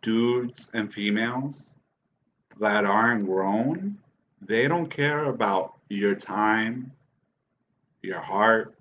[0.01, 1.73] dudes and females
[2.59, 3.97] that aren't grown,
[4.41, 6.91] they don't care about your time,
[8.01, 8.75] your heart,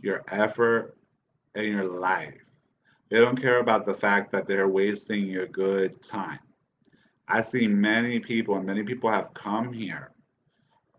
[0.00, 0.96] your effort,
[1.54, 2.34] and your life.
[3.08, 6.40] They don't care about the fact that they're wasting your good time.
[7.28, 10.12] I see many people, and many people have come here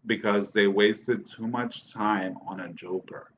[0.07, 3.31] because they wasted too much time on a joker.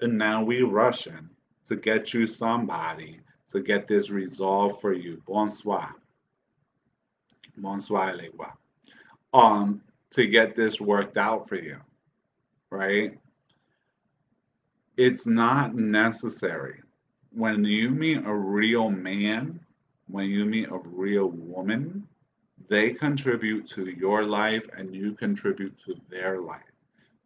[0.00, 1.30] And now we rushing
[1.68, 5.22] to get you somebody to get this resolved for you.
[5.26, 5.94] Bonsoir.
[7.56, 8.52] Bonsoir, Legua.
[9.32, 11.78] Um, to get this worked out for you.
[12.70, 13.18] Right?
[14.96, 16.82] It's not necessary.
[17.32, 19.60] When you meet a real man,
[20.08, 21.97] when you meet a real woman,
[22.68, 26.60] they contribute to your life and you contribute to their life.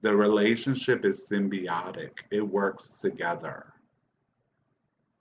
[0.01, 3.73] The relationship is symbiotic, it works together.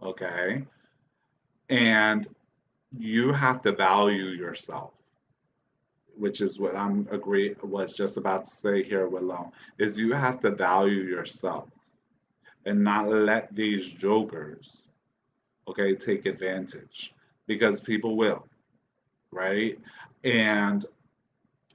[0.01, 0.63] Okay?
[1.69, 2.27] And
[2.97, 4.93] you have to value yourself,
[6.17, 10.13] which is what I'm agree was just about to say here, with Willow, is you
[10.13, 11.69] have to value yourself
[12.65, 14.81] and not let these jokers,
[15.67, 17.13] okay, take advantage
[17.47, 18.45] because people will,
[19.31, 19.79] right?
[20.23, 20.85] And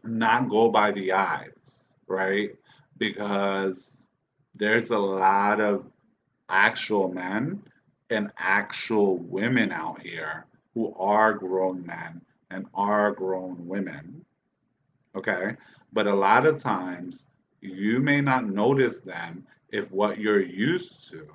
[0.05, 2.51] not go by the eyes, right?
[2.99, 4.07] Because
[4.55, 5.85] there's a lot of
[6.49, 7.63] actual men
[8.11, 12.21] and actual women out here who are grown men
[12.51, 14.25] and are grown women.
[15.15, 15.57] Okay.
[15.93, 17.25] But a lot of times
[17.61, 21.27] you may not notice them if what you're used to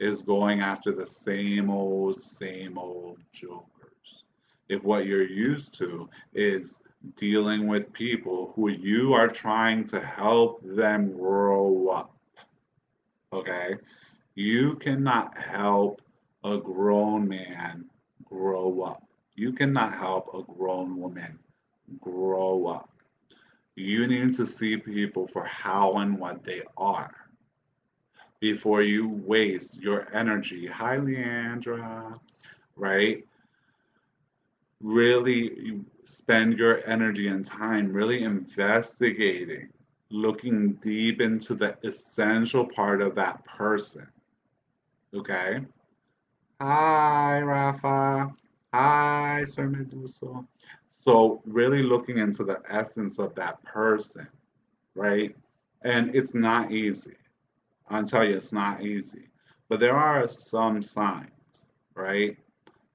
[0.00, 3.75] is going after the same old, same old joke
[4.68, 6.80] if what you're used to is
[7.16, 12.16] dealing with people who you are trying to help them grow up.
[13.32, 13.76] Okay?
[14.34, 16.02] You cannot help
[16.44, 17.84] a grown man
[18.24, 19.02] grow up.
[19.34, 21.38] You cannot help a grown woman
[22.00, 22.90] grow up.
[23.76, 27.14] You need to see people for how and what they are
[28.40, 30.66] before you waste your energy.
[30.66, 32.16] Hi, Leandra,
[32.74, 33.24] right?
[34.80, 39.68] Really spend your energy and time really investigating,
[40.10, 44.06] looking deep into the essential part of that person.
[45.14, 45.60] Okay?
[46.60, 48.34] Hi, Rafa.
[48.72, 50.46] Hi, Sir Meduso.
[50.88, 54.26] So, really looking into the essence of that person,
[54.94, 55.34] right?
[55.82, 57.14] And it's not easy.
[57.88, 59.28] I'll tell you, it's not easy.
[59.68, 62.36] But there are some signs, right?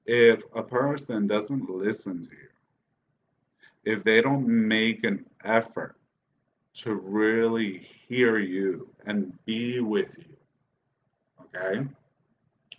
[0.06, 2.48] If a person doesn't listen to you,
[3.84, 5.96] if they don't make an effort
[6.74, 10.36] to really hear you and be with you,
[11.44, 11.86] okay?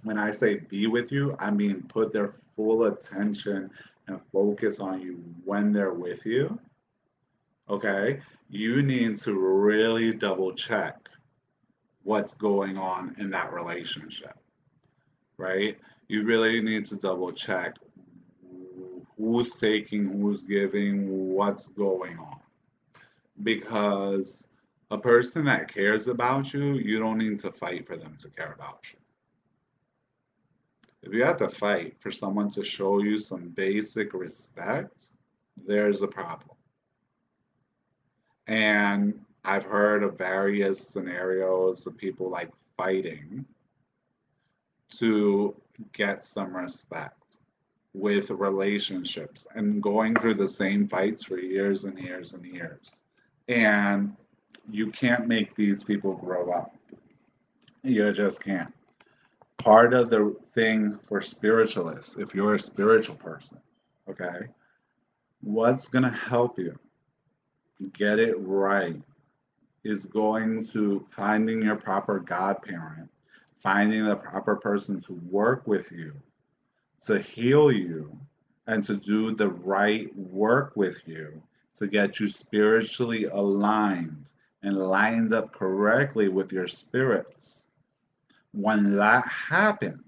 [0.03, 3.69] When I say be with you, I mean put their full attention
[4.07, 6.59] and focus on you when they're with you,
[7.69, 8.19] okay?
[8.49, 11.09] You need to really double check
[12.03, 14.37] what's going on in that relationship,
[15.37, 15.77] right?
[16.13, 17.75] You really need to double check
[19.17, 22.39] who's taking, who's giving, what's going on.
[23.41, 24.45] Because
[24.91, 28.53] a person that cares about you, you don't need to fight for them to care
[28.53, 28.99] about you.
[31.01, 35.05] If you have to fight for someone to show you some basic respect,
[35.65, 36.55] there's a problem.
[38.45, 43.45] And I've heard of various scenarios of people like fighting
[44.99, 45.55] to
[45.93, 47.17] get some respect
[47.93, 52.91] with relationships and going through the same fights for years and years and years.
[53.47, 54.15] And
[54.69, 56.75] you can't make these people grow up.
[57.83, 58.73] You just can't.
[59.57, 63.59] Part of the thing for spiritualists, if you're a spiritual person,
[64.09, 64.47] okay,
[65.41, 66.77] what's going to help you
[67.93, 69.01] get it right
[69.83, 73.09] is going to finding your proper godparent,
[73.63, 76.13] finding the proper person to work with you
[77.01, 78.17] to heal you
[78.67, 81.41] and to do the right work with you
[81.77, 84.25] to get you spiritually aligned
[84.61, 87.65] and lined up correctly with your spirits.
[88.53, 90.03] When that happens,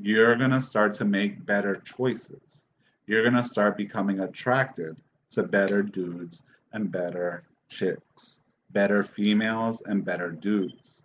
[0.00, 2.64] you're going to start to make better choices.
[3.06, 4.96] You're going to start becoming attracted
[5.30, 6.42] to better dudes
[6.72, 8.40] and better chicks,
[8.70, 11.03] better females and better dudes.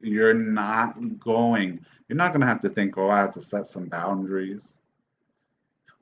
[0.00, 3.68] You're not going you're not going to have to think, oh, I have to set
[3.68, 4.66] some boundaries.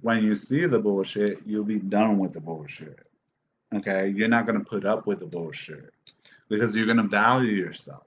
[0.01, 3.07] When you see the bullshit, you'll be done with the bullshit.
[3.75, 4.09] Okay?
[4.09, 5.93] You're not going to put up with the bullshit
[6.49, 8.05] because you're going to value yourself.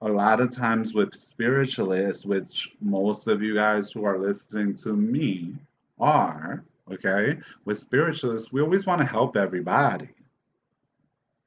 [0.00, 4.94] A lot of times with spiritualists, which most of you guys who are listening to
[4.94, 5.54] me
[6.00, 10.08] are, okay, with spiritualists, we always want to help everybody.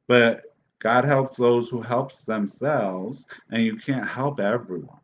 [0.07, 0.54] But
[0.85, 4.99] God helps those who helps themselves, and you can't help everyone.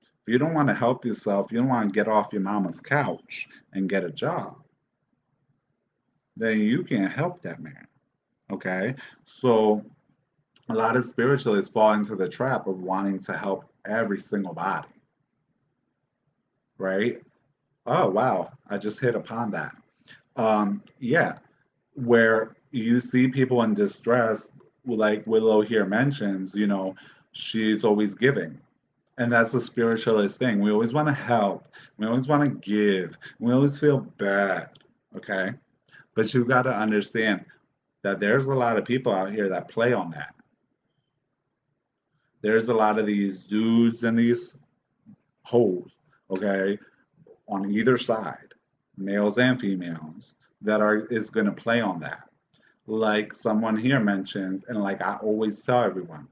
[0.00, 2.78] If you don't want to help yourself, you don't want to get off your mama's
[2.78, 4.54] couch and get a job,
[6.36, 7.88] then you can't help that man.
[8.52, 8.94] Okay?
[9.24, 9.84] So
[10.68, 14.86] a lot of spiritualists fall into the trap of wanting to help every single body.
[16.78, 17.20] Right?
[17.86, 18.52] Oh, wow.
[18.70, 19.74] I just hit upon that.
[20.36, 21.38] Um, yeah.
[21.94, 24.48] Where you see people in distress
[24.86, 26.94] like Willow here mentions, you know,
[27.32, 28.58] she's always giving.
[29.18, 30.60] And that's a spiritualist thing.
[30.60, 31.68] We always want to help.
[31.96, 33.16] We always want to give.
[33.40, 34.70] We always feel bad.
[35.16, 35.52] Okay.
[36.14, 37.44] But you've got to understand
[38.02, 40.34] that there's a lot of people out here that play on that.
[42.42, 44.54] There's a lot of these dudes and these
[45.42, 45.90] hoes,
[46.30, 46.78] okay,
[47.48, 48.54] on either side,
[48.96, 52.28] males and females, that are is going to play on that
[52.86, 56.28] like someone here mentioned, and like I always tell everyone,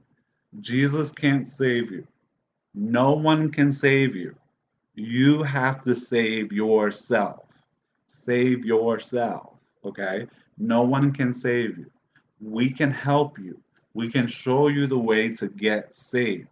[0.59, 2.07] Jesus can't save you.
[2.73, 4.35] No one can save you.
[4.93, 7.45] You have to save yourself.
[8.07, 9.53] Save yourself.
[9.83, 10.27] Okay?
[10.57, 11.91] No one can save you.
[12.41, 13.59] We can help you.
[13.93, 16.47] We can show you the way to get saved.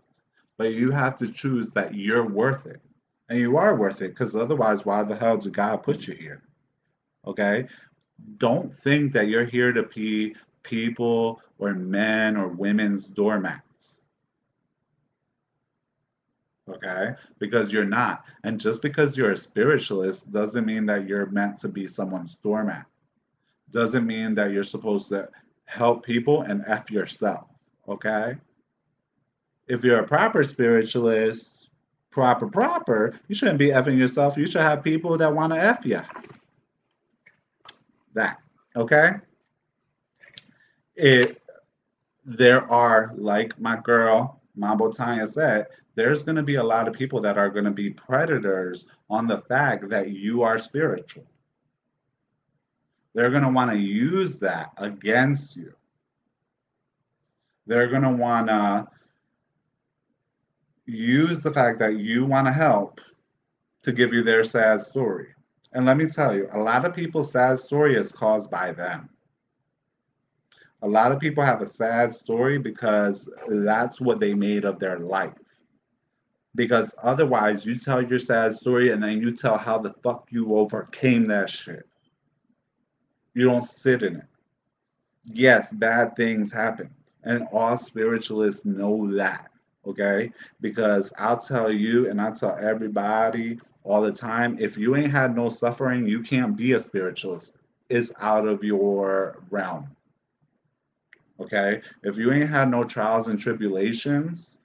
[0.57, 2.81] But you have to choose that you're worth it.
[3.29, 6.41] And you are worth it because otherwise, why the hell did God put you here?
[7.25, 7.67] Okay?
[8.37, 14.01] Don't think that you're here to be people or men or women's doormats.
[16.69, 17.11] Okay?
[17.39, 18.25] Because you're not.
[18.43, 22.85] And just because you're a spiritualist doesn't mean that you're meant to be someone's doormat.
[23.71, 25.29] Doesn't mean that you're supposed to
[25.65, 27.47] help people and F yourself.
[27.87, 28.35] Okay?
[29.67, 31.69] If you're a proper spiritualist,
[32.11, 34.37] proper, proper, you shouldn't be effing yourself.
[34.37, 36.01] You should have people that want to F you
[38.13, 38.37] that.
[38.75, 39.13] Okay?
[40.95, 41.41] It
[42.25, 46.93] there are, like my girl Mambo Tanya said, there's going to be a lot of
[46.93, 51.25] people that are going to be predators on the fact that you are spiritual.
[53.13, 55.73] They're going to want to use that against you.
[57.67, 58.87] They're going to want to
[60.85, 62.99] use the fact that you want to help
[63.83, 65.32] to give you their sad story
[65.73, 69.09] And let me tell you, a lot of people's sad story is caused by them.
[70.83, 74.99] A lot of people have a sad story because that's what they made of their
[74.99, 75.33] life.
[76.55, 80.55] Because otherwise, you tell your sad story and then you tell how the fuck you
[80.55, 81.87] overcame that shit.
[83.33, 84.25] You don't sit in it.
[85.25, 86.91] Yes, bad things happen.
[87.23, 89.49] And all spiritualists know that.
[89.85, 90.31] Okay?
[90.61, 95.35] Because I'll tell you and I tell everybody all the time if you ain't had
[95.35, 97.53] no suffering, you can't be a spiritualist.
[97.89, 99.87] It's out of your realm.
[101.39, 101.81] Okay?
[102.03, 104.57] If you ain't had no trials and tribulations,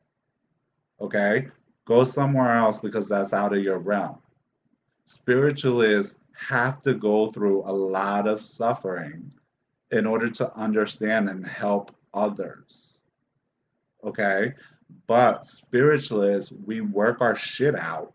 [1.01, 1.49] okay,
[1.85, 4.19] go somewhere else because that's out of your realm.
[5.07, 9.33] Spiritualists have to go through a lot of suffering
[9.91, 12.99] in order to understand and help others.
[14.05, 14.55] Okay?
[15.07, 18.13] But spiritualists, we work our shit out.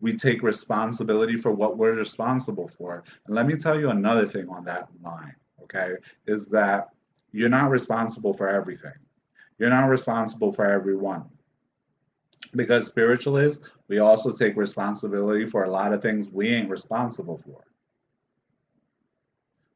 [0.00, 3.02] We take responsibility for what we're responsible for.
[3.26, 5.94] And let me tell you another thing on that line, okay?
[6.26, 6.88] Is that
[7.32, 8.92] you're not responsible for everything.
[9.58, 11.24] You're not responsible for everyone.
[12.54, 17.64] Because spiritualists, we also take responsibility for a lot of things we ain't responsible for.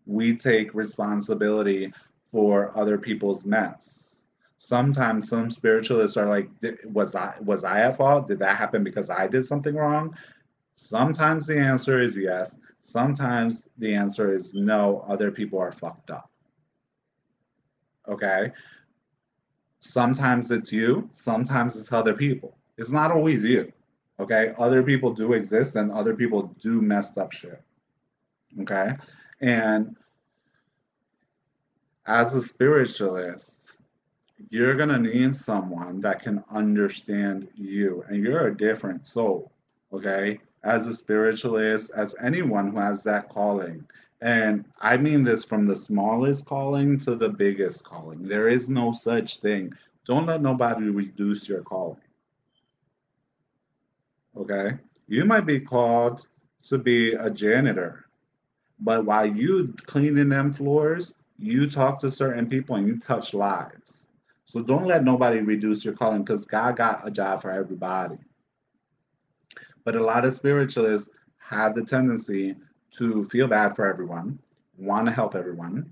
[0.07, 1.93] We take responsibility
[2.31, 4.12] for other people's mess.
[4.65, 6.49] Sometimes some spiritualists are like,
[6.85, 8.29] was I was I at fault?
[8.29, 10.17] Did that happen because I did something wrong?
[10.77, 12.57] Sometimes the answer is yes.
[12.81, 16.31] Sometimes the answer is no, other people are fucked up.
[18.09, 18.53] Okay?
[19.81, 22.57] Sometimes it's you, sometimes it's other people.
[22.79, 23.73] It's not always you.
[24.21, 24.55] Okay?
[24.61, 27.61] Other people do exist and other people do messed up shit.
[28.61, 28.93] Okay?
[29.41, 29.97] And
[32.07, 33.62] as a spiritualist,
[34.51, 39.53] you're going to need someone that can understand you, and you're a different soul,
[39.93, 40.41] okay?
[40.65, 43.85] As a spiritualist, as anyone who has that calling.
[44.21, 48.23] And I mean this from the smallest calling to the biggest calling.
[48.23, 49.73] There is no such thing.
[50.07, 52.01] Don't let nobody reduce your calling.
[54.37, 54.79] Okay?
[55.09, 56.27] You might be called
[56.69, 58.07] to be a janitor,
[58.79, 64.02] but while you cleaning them floors, you talk to certain people and you touch lives.
[64.53, 68.19] So don't let nobody reduce your calling because God got a job for everybody.
[69.83, 72.57] But a lot of spiritualists have the tendency
[72.99, 74.39] to feel bad for everyone,
[74.77, 75.91] want to help everyone,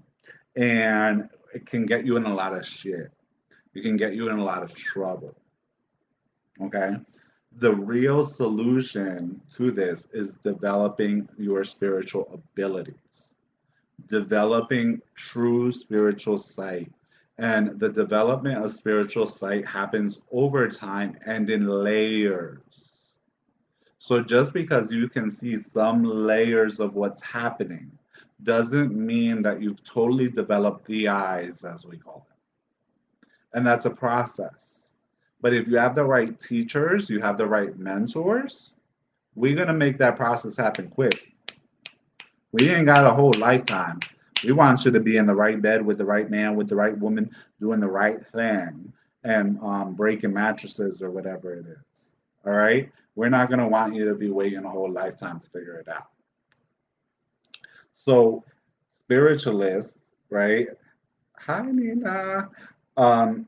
[0.57, 3.11] and it can get you in a lot of shit.
[3.75, 5.35] It can get you in a lot of trouble.
[6.61, 6.97] Okay?
[7.57, 13.31] The real solution to this is developing your spiritual abilities
[14.11, 16.93] developing true spiritual sight.
[17.41, 22.59] And the development of spiritual sight happens over time and in layers.
[23.99, 27.91] So just because you can see some layers of what's happening
[28.43, 32.36] doesn't mean that you've totally developed the eyes, as we call them.
[33.55, 34.91] And that's a process.
[35.41, 38.74] But if you have the right teachers, you have the right mentors,
[39.34, 41.32] we're going to make that process happen quick.
[42.53, 44.01] We ain't got a whole lifetime.
[44.45, 46.76] We want you to be in the right bed with the right man, with the
[46.76, 47.30] right woman,
[47.61, 48.93] doing the right thing,
[49.24, 52.11] and um, breaking mattresses or whatever it is.
[52.47, 52.91] All right?
[53.14, 55.88] We're not going to want you to be waiting a whole lifetime to figure it
[55.88, 56.09] out.
[58.05, 58.45] So,
[59.05, 59.99] spiritualists,
[60.30, 60.68] right?
[61.36, 62.49] Hi, Nina.
[62.97, 63.47] Um,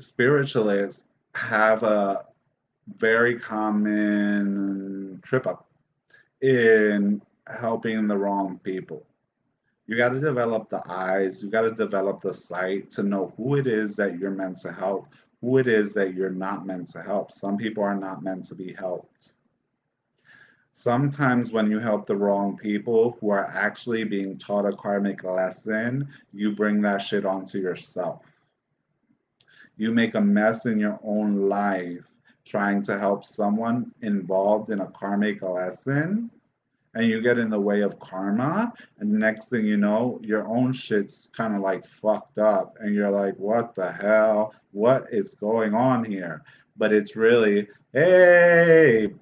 [0.00, 1.04] spiritualists
[1.34, 2.24] have a
[2.96, 5.66] very common trip up
[6.40, 9.06] in helping the wrong people.
[9.92, 13.56] You got to develop the eyes, you got to develop the sight to know who
[13.56, 15.06] it is that you're meant to help,
[15.42, 17.30] who it is that you're not meant to help.
[17.30, 19.32] Some people are not meant to be helped.
[20.72, 26.08] Sometimes, when you help the wrong people who are actually being taught a karmic lesson,
[26.32, 28.22] you bring that shit onto yourself.
[29.76, 32.06] You make a mess in your own life
[32.46, 36.30] trying to help someone involved in a karmic lesson
[36.94, 40.72] and you get in the way of karma and next thing you know your own
[40.72, 44.54] shit's kind of like fucked up and you're like what the hell?
[44.72, 46.42] What is going on here?
[46.76, 49.12] But it's really hey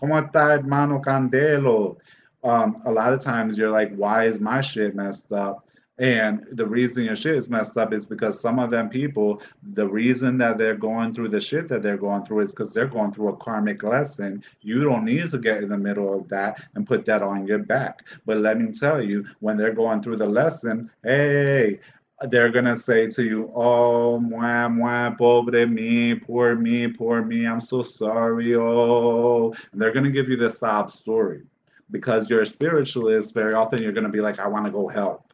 [0.00, 1.96] como está hermano candelo?
[2.44, 5.66] Um, a lot of times you're like why is my shit messed up
[5.98, 9.40] and the reason your shit is messed up is because some of them people,
[9.74, 12.86] the reason that they're going through the shit that they're going through is because they're
[12.86, 14.42] going through a karmic lesson.
[14.60, 17.58] You don't need to get in the middle of that and put that on your
[17.60, 18.00] back.
[18.26, 21.80] But let me tell you, when they're going through the lesson, hey,
[22.30, 27.46] they're gonna say to you, "Oh, moi, moi, pobre me, poor me, poor me.
[27.46, 31.42] I'm so sorry." Oh, and they're gonna give you the sob story.
[31.90, 34.88] because you're a spiritualist, very often you're going to be like, I want to go
[34.88, 35.25] help.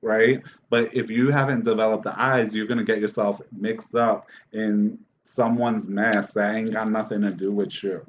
[0.00, 0.42] Right?
[0.70, 5.86] But if you haven't developed the eyes, you're to get yourself mixed up in someone's
[5.86, 8.04] mess that ain't got nothing to do with you.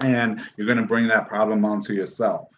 [0.00, 2.48] And you're to bring that problem onto yourself.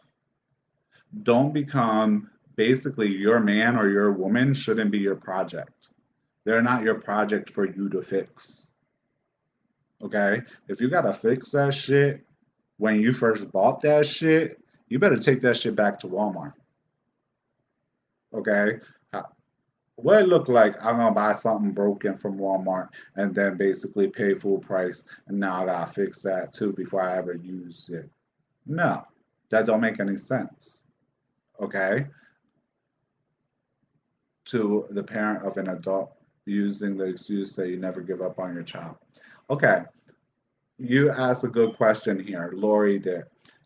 [1.23, 5.89] Don't become basically your man or your woman shouldn't be your project.
[6.45, 8.67] They're not your project for you to fix.
[10.03, 10.43] Okay?
[10.69, 12.25] If you got to fix that shit
[12.79, 16.55] when you first bought that shit, you better take that shit back to Walmart.
[18.35, 18.79] Okay?
[19.13, 19.23] Uh,
[19.97, 24.35] what it look like I'm gonna buy something broken from Walmart and then basically pay
[24.35, 28.09] full price and now I gotta fix that too before I ever use it.
[28.67, 29.05] No,
[29.51, 30.83] that don't make any sense.
[31.61, 32.07] Okay?
[34.47, 36.13] To the parent of an adult
[36.47, 38.97] using the excuse that you never give up on your child.
[39.51, 39.83] Okay,
[40.79, 43.25] you asked a good question here, Lori did,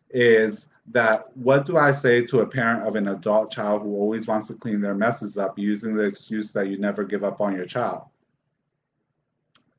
[0.09, 4.27] is that what do I say to a parent of an adult child who always
[4.27, 7.55] wants to clean their messes up using the excuse that you never give up on
[7.55, 8.03] your child?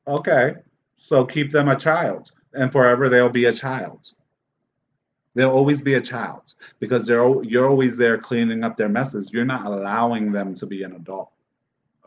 [0.07, 0.55] Okay,
[0.97, 4.11] so keep them a child and forever they'll be a child.
[5.35, 9.31] They'll always be a child because they're you're always there cleaning up their messes.
[9.31, 11.31] You're not allowing them to be an adult.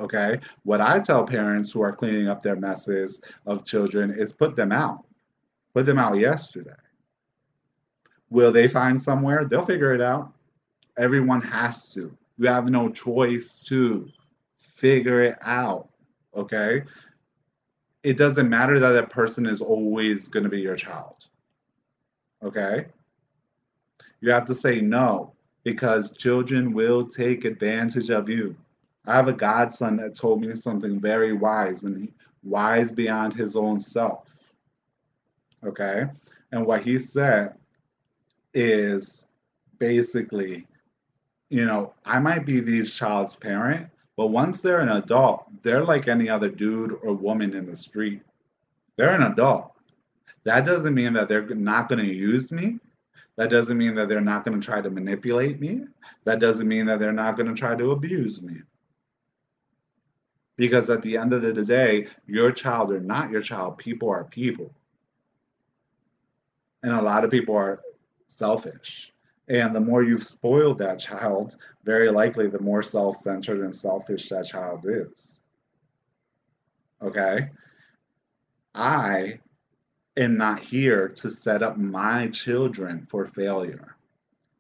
[0.01, 0.41] Okay?
[0.65, 4.73] What I tell parents who are cleaning up their messes of children is put them
[4.73, 5.05] out.
[5.75, 6.82] Put them out yesterday.
[8.33, 9.45] Will they find somewhere?
[9.45, 10.33] They'll figure it out.
[10.97, 12.17] Everyone has to.
[12.39, 14.09] You have no choice to
[14.59, 15.91] figure it out.
[16.35, 16.85] Okay?
[18.03, 21.27] It doesn't matter that that person is always going to be your child.
[22.43, 22.87] Okay?
[24.23, 28.57] You have to say no because children will take advantage of you.
[29.07, 32.13] I have a godson that told me something very wise and he,
[32.43, 34.55] wise beyond his own self.
[35.63, 36.07] Okay?
[36.51, 37.57] And what he said
[38.55, 39.27] is
[39.79, 40.67] basically,
[41.51, 46.09] you know, I might be these child's parent, but once they're an adult, they're like
[46.09, 48.23] any other dude or woman in the street.
[48.97, 49.73] They're an adult.
[50.45, 52.79] That doesn't mean that they're not going to use me.
[53.37, 55.83] That doesn't mean that they're not going to try to manipulate me.
[56.25, 58.57] That doesn't mean that they're not going to try to abuse me.
[60.57, 64.25] Because at the end of the day, your child or not your child, people are
[64.25, 64.71] people.
[66.83, 67.81] And a lot of people are
[68.33, 69.13] selfish.
[69.49, 74.29] And the more you've spoiled that child, very likely the more self centered and selfish
[74.29, 75.41] that child is.
[77.03, 77.51] Okay?
[78.75, 79.41] I
[80.17, 83.97] am not here to set up my children for failure.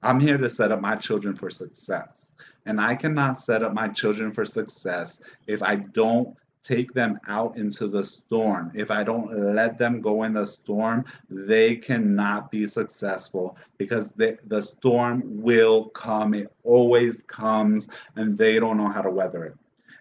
[0.02, 2.30] I'm here to set up my children for success.
[2.66, 7.56] And I cannot set up my children for success if I don't take them out
[7.56, 8.70] into the storm.
[8.74, 14.36] If I don't let them go in the storm, they cannot be successful because they,
[14.46, 16.34] the storm will come.
[16.34, 19.56] It always comes, and they don't know how to weather it.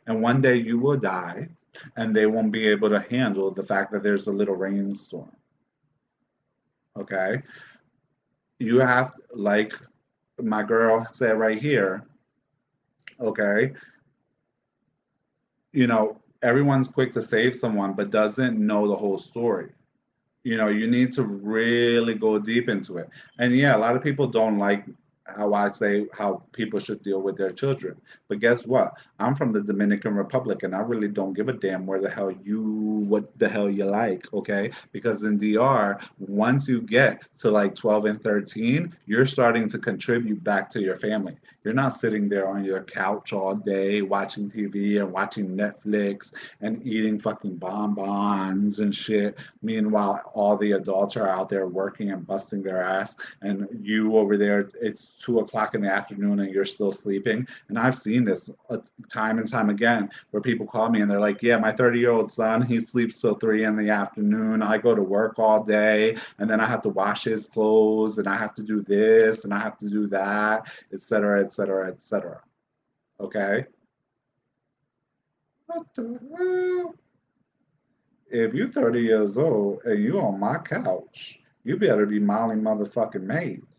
[0.06, 1.50] And one day you will die,
[1.96, 5.32] and they won't be able to handle the fact that there's a little rainstorm.
[7.00, 7.42] Okay?
[8.60, 9.74] You have, like
[10.40, 12.04] my girl said right here,
[13.20, 13.74] okay?
[15.72, 19.70] You know, everyone's quick to save someone but doesn't know the whole story.
[20.44, 23.10] You know you need to really go deep into it.
[23.38, 24.86] And yeah a lot of people don't like
[25.26, 28.00] how I say how people should deal with their children.
[28.28, 28.94] But guess what?
[29.20, 32.32] I'm from the Dominican Republic and I really don't give a damn where the hell
[32.44, 34.72] you what the hell you like, okay?
[34.92, 40.44] Because in DR, once you get to like 12 and 13, you're starting to contribute
[40.44, 41.38] back to your family.
[41.64, 46.86] You're not sitting there on your couch all day watching TV and watching Netflix and
[46.86, 49.38] eating fucking bonbons and shit.
[49.62, 54.38] Meanwhile, all the adults are out there working and busting their ass and you over
[54.38, 57.48] there it's two o'clock in the afternoon and you're still sleeping.
[57.70, 58.78] And I've seen this uh,
[59.10, 62.12] time and time again where people call me and they're like, Yeah, my 30 year
[62.12, 64.62] old son, he sleeps till three in the afternoon.
[64.62, 68.28] I go to work all day and then I have to wash his clothes and
[68.28, 72.42] I have to do this and I have to do that, etc., etc., etc.
[73.20, 73.66] Okay?
[75.68, 76.96] What the hell?
[78.30, 83.24] If you're 30 years old and you on my couch, you better be Molly motherfucking
[83.24, 83.71] maids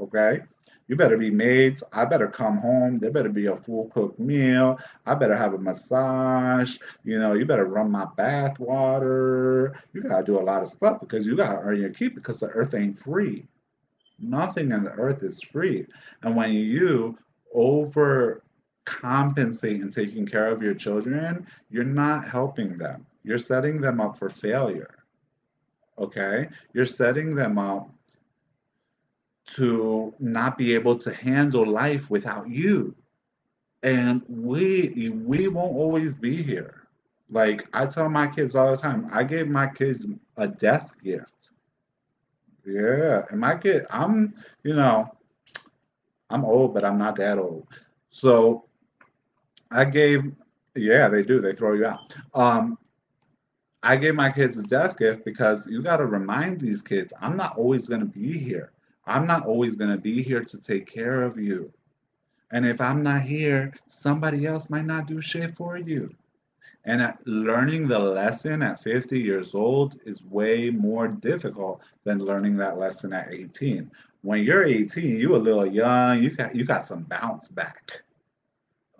[0.00, 0.40] okay?
[0.88, 1.80] You better be made.
[1.92, 2.98] I better come home.
[2.98, 4.78] There better be a full cooked meal.
[5.04, 6.78] I better have a massage.
[7.04, 9.78] You know, you better run my bath water.
[9.92, 12.48] You gotta do a lot of stuff because you gotta earn your keep because the
[12.48, 13.46] earth ain't free.
[14.18, 15.86] Nothing in the earth is free.
[16.22, 17.18] And when you
[17.54, 18.42] over
[18.86, 23.06] compensate and taking care of your children, you're not helping them.
[23.22, 24.94] You're setting them up for failure.
[25.98, 26.48] Okay?
[26.72, 27.90] You're setting them up
[29.54, 32.94] to not be able to handle life without you.
[33.82, 36.88] And we we won't always be here.
[37.30, 41.50] Like I tell my kids all the time, I gave my kids a death gift.
[42.64, 45.10] Yeah, and my kid, I'm, you know,
[46.28, 47.66] I'm old, but I'm not that old.
[48.10, 48.64] So
[49.70, 50.32] I gave,
[50.74, 51.40] yeah, they do.
[51.40, 52.14] They throw you out.
[52.34, 52.78] Um,
[53.82, 57.36] I gave my kids a death gift because you got to remind these kids, I'm
[57.36, 58.72] not always going to be here.
[59.08, 61.72] I'm not always going to be here to take care of you.
[62.50, 66.14] And if I'm not here, somebody else might not do shit for you.
[66.84, 72.78] And learning the lesson at 50 years old is way more difficult than learning that
[72.78, 73.90] lesson at 18.
[74.22, 78.02] When you're 18, you a little young, you got you got some bounce back.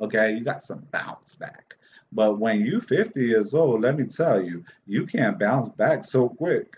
[0.00, 1.76] Okay, you got some bounce back.
[2.12, 6.28] But when you 50 years old, let me tell you, you can't bounce back so
[6.28, 6.74] quick.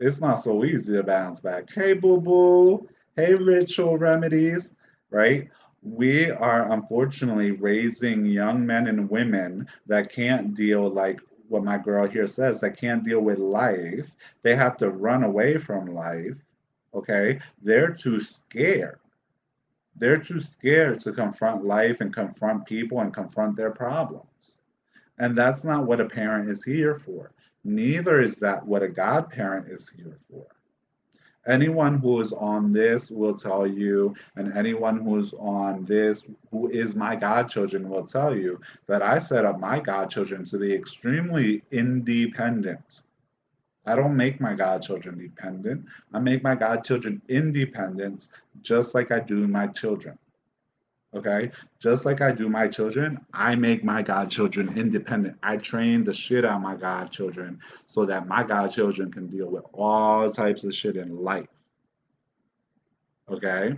[0.00, 1.72] It's not so easy to bounce back.
[1.72, 2.88] Hey, boo boo.
[3.16, 4.74] Hey, ritual remedies,
[5.10, 5.48] right?
[5.82, 12.06] We are unfortunately raising young men and women that can't deal like what my girl
[12.06, 14.10] here says, that can't deal with life.
[14.42, 16.36] They have to run away from life.
[16.94, 17.38] Okay.
[17.62, 18.98] They're too scared
[19.96, 24.58] they're too scared to confront life and confront people and confront their problems.
[25.18, 27.30] And that's not what a parent is here for.
[27.64, 30.46] Neither is that what a godparent is here for.
[31.46, 36.94] Anyone who is on this will tell you, and anyone who's on this, who is
[36.94, 43.02] my godchildren, will tell you that I set up my godchildren to be extremely independent.
[43.84, 45.84] I don't make my godchildren dependent.
[46.14, 48.28] I make my godchildren independent,
[48.62, 50.18] just like I do my children.
[51.14, 51.50] Okay?
[51.78, 55.36] Just like I do my children, I make my godchildren independent.
[55.42, 59.64] I train the shit out of my godchildren so that my godchildren can deal with
[59.72, 61.48] all types of shit in life.
[63.30, 63.74] Okay?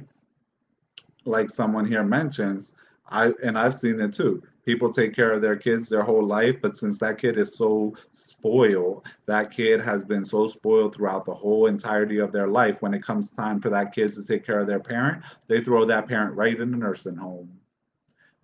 [1.25, 2.73] Like someone here mentions,
[3.09, 6.57] I and I've seen it too people take care of their kids their whole life
[6.61, 11.33] but since that kid is so spoiled that kid has been so spoiled throughout the
[11.33, 12.83] whole entirety of their life.
[12.83, 15.87] When it comes time for that kid to take care of their parent they throw
[15.87, 17.51] that parent right in the nursing home.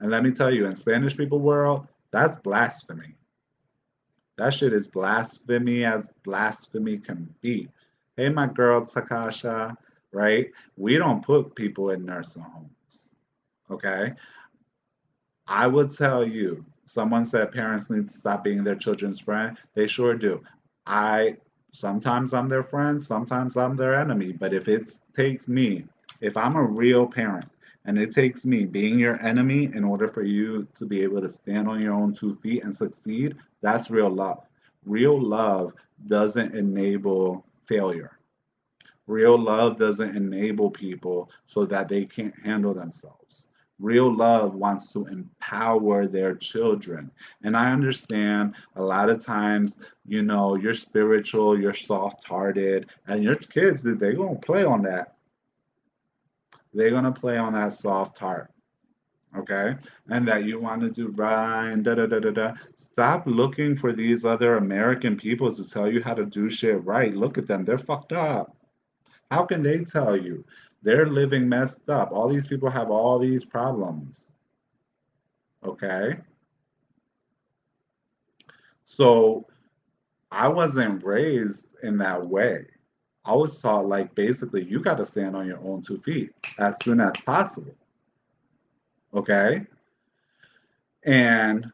[0.01, 3.17] And let me tell you in spanish people world that's blasphemy.
[4.39, 7.69] That shit is blasphemy as blasphemy can be.
[8.17, 9.77] Hey my girl takasha
[10.13, 10.51] right?
[10.77, 13.13] We don't put people in nursing homes
[13.73, 14.13] okay
[15.47, 19.57] I would tell you, someone said parents need to stop being their children's friend.
[19.75, 20.43] They sure do.
[20.87, 21.37] I
[21.73, 24.33] sometimes I'm their friend, sometimes I'm their enemy.
[24.33, 25.85] But if it takes me,
[26.21, 27.47] if I'm a real parent,
[27.85, 31.29] and it takes me being your enemy in order for you to be able to
[31.29, 34.45] stand on your own two feet and succeed, that's real love.
[34.85, 35.73] Real love
[36.07, 38.19] doesn't enable failure.
[39.09, 43.47] Real love doesn't enable people so that they can't handle themselves.
[43.83, 47.11] Real love wants to empower their children.
[47.43, 53.25] And I understand a lot of times, you know, you're spiritual, you're soft hearted, and
[53.25, 55.17] your kids, they're going to play on that.
[56.73, 58.53] They're going to play on that soft heart.
[59.37, 59.75] Okay.
[60.09, 62.53] And that you want to do right and da da da da da.
[62.77, 67.15] Stop looking for these other American people to tell you how to do shit right.
[67.15, 67.65] Look at them.
[67.65, 68.57] They're fucked up.
[69.31, 70.45] How can they tell you?
[70.83, 72.13] They're living messed up.
[72.13, 74.33] All these people have all these problems.
[75.65, 76.17] Okay?
[78.85, 79.47] So
[80.31, 82.67] I wasn't raised in that way.
[83.25, 86.77] I was taught like basically you got to stand on your own two feet as
[86.83, 87.75] soon as possible.
[89.15, 89.65] Okay?
[91.05, 91.71] And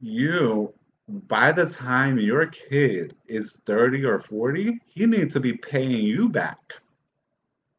[0.00, 0.72] you
[1.08, 6.28] by the time your kid is 30 or 40, he needs to be paying you
[6.28, 6.74] back.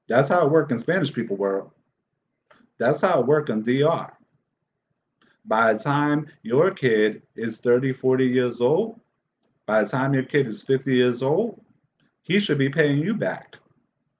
[0.07, 1.71] That's how it works in Spanish people world.
[2.77, 4.11] That's how it works in DR.
[5.45, 8.99] By the time your kid is 30, 40 years old,
[9.65, 11.61] by the time your kid is 50 years old,
[12.21, 13.55] he should be paying you back.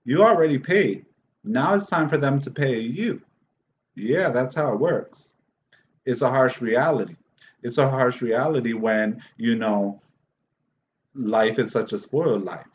[0.04, 1.06] You already paid.
[1.44, 3.22] Now it's time for them to pay you.
[3.96, 5.32] Yeah, that's how it works.
[6.06, 7.16] It's a harsh reality.
[7.64, 10.02] It's a harsh reality when, you know,
[11.16, 12.68] life is such a spoiled life.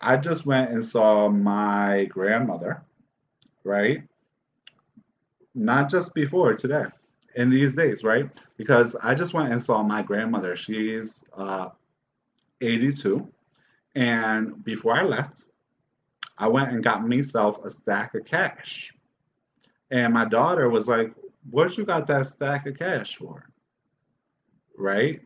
[0.00, 2.82] I just went and saw my grandmother,
[3.64, 4.02] right?
[5.54, 6.84] Not just before today,
[7.34, 8.30] in these days, right?
[8.56, 10.54] Because I just went and saw my grandmother.
[10.54, 11.70] She's uh,
[12.60, 13.26] 82.
[13.94, 15.44] And before I left,
[16.38, 18.94] I went and got myself a stack of cash.
[19.90, 21.12] And my daughter was like,
[21.50, 23.50] What you got that stack of cash for?
[24.76, 25.20] Right?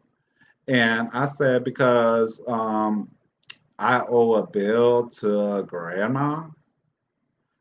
[0.69, 3.11] And I said, Because um,
[3.83, 6.47] I owe a bill to grandma.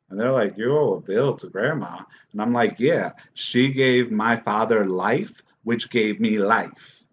[0.09, 2.03] And they're like, You owe a bill to grandma.
[2.31, 7.03] And I'm like, Yeah, she gave my father life, which gave me life.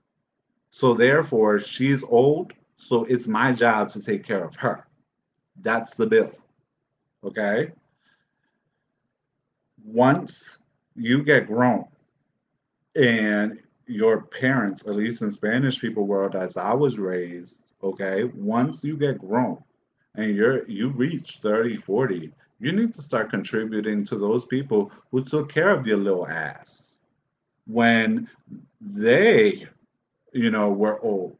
[0.70, 2.52] So therefore, she's old.
[2.76, 4.86] So it's my job to take care of her.
[5.62, 6.30] That's the bill.
[7.24, 7.72] Okay.
[9.82, 10.58] Once
[10.94, 11.86] you get grown
[12.94, 18.82] and your parents, at least in Spanish people world, as I was raised, okay, once
[18.84, 19.62] you get grown
[20.14, 25.22] and you're you reach 30, 40, you need to start contributing to those people who
[25.22, 26.96] took care of your little ass
[27.66, 28.28] when
[28.80, 29.66] they,
[30.32, 31.36] you know, were old.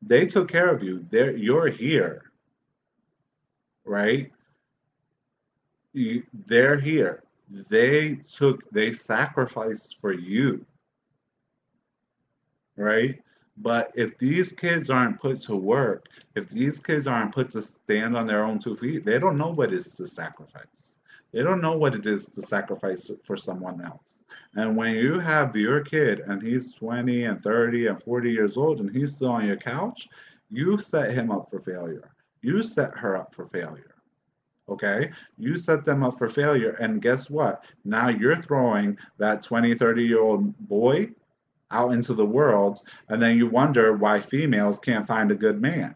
[0.00, 1.06] They took care of you.
[1.10, 2.30] They're you're here.
[3.84, 4.32] Right?
[5.92, 7.22] You, they're here.
[7.68, 10.64] They took they sacrificed for you
[12.76, 13.20] right?
[13.58, 18.16] But if these kids aren't put to work, if these kids aren't put to stand
[18.16, 20.96] on their own two feet, they don't know what it is to sacrifice.
[21.32, 24.16] They don't know what it is to sacrifice for someone else.
[24.54, 28.80] And when you have your kid and he's 20 and 30 and 40 years old
[28.80, 30.08] and he's still on your couch,
[30.50, 32.10] you set him up for failure.
[32.42, 33.94] You set her up for failure.
[34.68, 35.10] Okay?
[35.38, 36.76] You set them up for failure.
[36.80, 37.64] And guess what?
[37.84, 41.10] Now you're throwing that 20, 30 year old boy
[41.72, 45.94] out into the world, and then you wonder why females can't find a good man.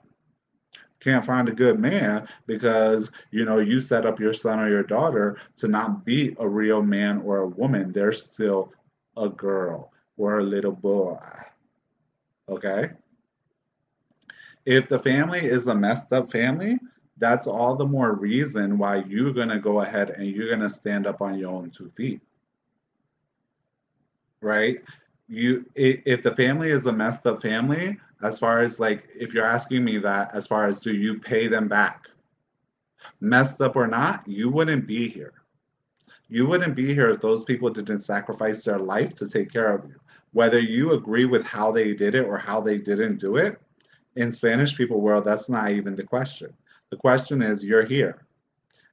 [1.01, 4.83] Can't find a good man because you know you set up your son or your
[4.83, 7.93] daughter to not be a real man or a woman.
[7.93, 8.73] They're still
[9.17, 11.19] a girl or a little boy.
[12.49, 12.91] Okay?
[14.65, 16.79] If the family is a messed up family,
[17.19, 20.71] that's all the more reason why you're going to go ahead and you're going to
[20.71, 22.21] stand up on your own two feet.
[24.41, 24.79] Right?
[25.29, 29.45] You if the family is a messed up family as far as like if you're
[29.45, 32.09] asking me that as far as do you pay them back?
[33.21, 35.35] Messed up or not you wouldn't be here.
[36.29, 39.89] You wouldn't be here if those people didn't sacrifice their life to take care of
[39.89, 39.97] you.
[40.33, 43.61] Whether you agree with how they did it or how they didn't do it
[44.17, 46.53] in spanish people world that's not even the question.
[46.91, 48.26] The question is you're here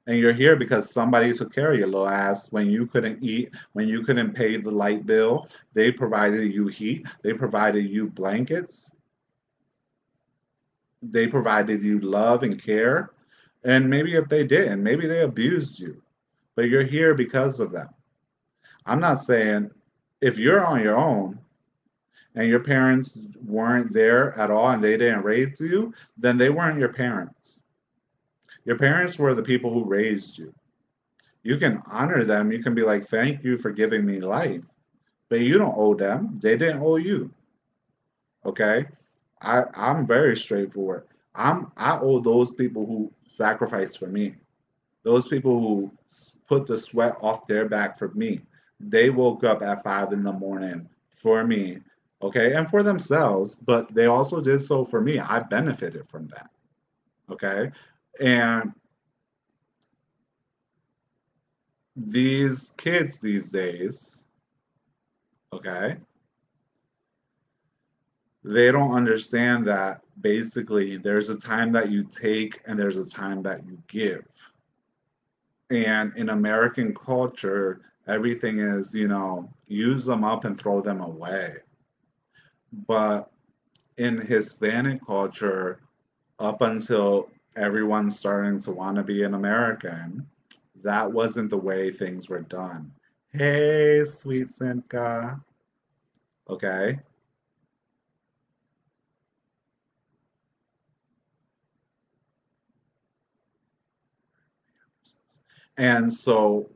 [0.06, 3.50] and you're here because somebody took care of your little ass when you couldn't eat,
[3.72, 5.48] when you couldn't pay the light bill.
[5.72, 8.90] They provided you heat, they provided you blankets,
[11.02, 13.10] they provided you love and care.
[13.64, 16.02] And maybe if they didn't, maybe they abused you,
[16.54, 17.88] but you're here because of them.
[18.84, 19.70] I'm not saying
[20.20, 21.38] if you're on your own
[22.34, 26.78] and your parents weren't there at all and they didn't raise you, then they weren't
[26.78, 27.63] your parents
[28.64, 30.52] your parents were the people who raised you.
[31.42, 32.50] You can honor them.
[32.50, 34.62] You can be like, thank you for giving me life.
[35.28, 36.38] But you don't owe them.
[36.40, 37.30] They didn't owe you.
[38.46, 38.86] Okay?
[39.40, 41.04] I, I'm very straightforward.
[41.34, 44.36] I'm I owe those people who sacrificed for me.
[45.02, 45.90] Those people who
[46.46, 48.40] put the sweat off their back for me.
[48.80, 51.78] They woke up at five in the morning for me,
[52.22, 55.18] okay, and for themselves, but they also did so for me.
[55.18, 56.50] I benefited from that.
[57.30, 57.70] Okay.
[58.20, 58.72] And
[61.96, 64.24] these kids these days,
[65.52, 65.96] okay,
[68.44, 73.42] they don't understand that basically there's a time that you take and there's a time
[73.42, 74.24] that you give.
[75.70, 81.56] And in American culture, everything is, you know, use them up and throw them away.
[82.86, 83.30] But
[83.96, 85.80] in Hispanic culture,
[86.38, 90.26] up until everyone's starting to want to be an American.
[90.82, 92.92] That wasn't the way things were done.
[93.32, 95.40] Hey, sweet Sinka.
[96.48, 97.00] Okay.
[105.76, 106.70] And so,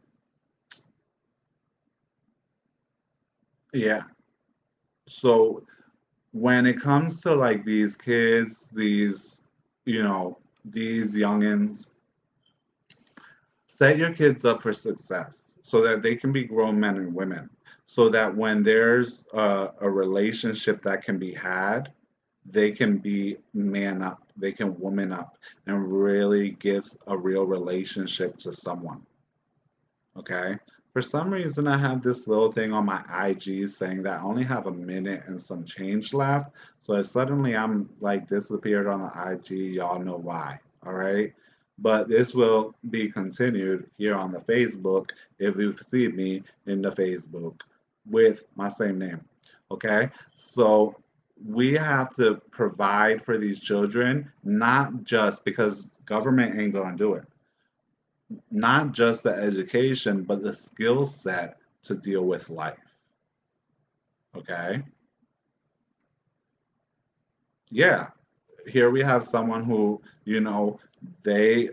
[3.73, 4.03] yeah.
[5.07, 5.65] So
[6.33, 9.43] when it comes to like these kids, these,
[9.85, 10.39] you know,
[10.73, 11.89] these youngins.
[13.67, 17.49] Set your kids up for success so that they can be grown men and women
[17.89, 21.91] so that when there's a, a, relationship that can be had
[22.45, 28.37] they can be man up they can woman up and really give a real relationship
[28.37, 29.03] to someone.
[30.17, 30.57] Okay
[30.99, 34.43] for some reason, I have this little thing on my IG saying that I only
[34.43, 36.51] have a minute and some change left.
[36.81, 40.59] So if suddenly I'm like disappeared on the IG, y'all know why.
[40.85, 41.33] All right.
[41.79, 46.91] But this will be continued here on the Facebook if you see me in the
[46.91, 47.61] Facebook
[48.05, 49.21] with my same name.
[49.71, 50.11] Okay.
[50.35, 50.97] So
[51.47, 57.25] we have to provide for these children, not just because government ain't gonna do it.
[58.51, 62.77] Not just the education, but the skill set to deal with life.
[64.37, 64.83] Okay?
[67.71, 68.09] Yeah.
[68.67, 70.79] Here we have someone who, you know,
[71.23, 71.71] they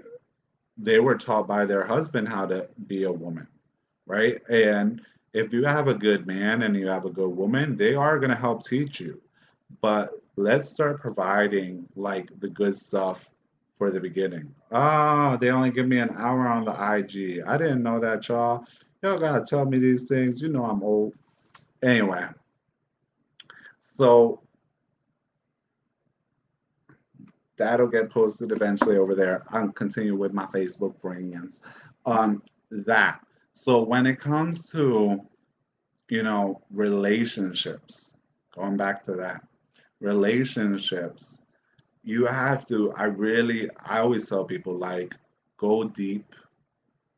[0.78, 3.47] they were taught by their husband how to be a woman,
[4.06, 4.41] right?
[4.49, 5.01] And
[5.34, 8.30] if you have a good man and you have a good woman, they are going
[8.30, 9.22] to help teach you.
[9.82, 13.30] But let's start providing like the good stuff
[13.78, 14.53] for the beginning.
[14.71, 17.43] Oh, they only give me an hour on the IG.
[17.45, 18.65] I didn't know that, y'all.
[19.01, 20.41] Y'all gotta tell me these things.
[20.41, 21.13] You know I'm old.
[21.84, 22.26] Anyway,
[23.82, 24.41] so
[27.57, 29.43] that'll get posted eventually over there.
[29.49, 31.61] I'll continue with my Facebook friends
[32.05, 33.19] on that.
[33.53, 35.21] So when it comes to,
[36.09, 38.15] you know, relationships,
[38.53, 39.43] going back to that,
[39.99, 41.39] relationships,
[42.06, 45.14] you have to, I really, I always tell people like,
[45.58, 46.34] go deep,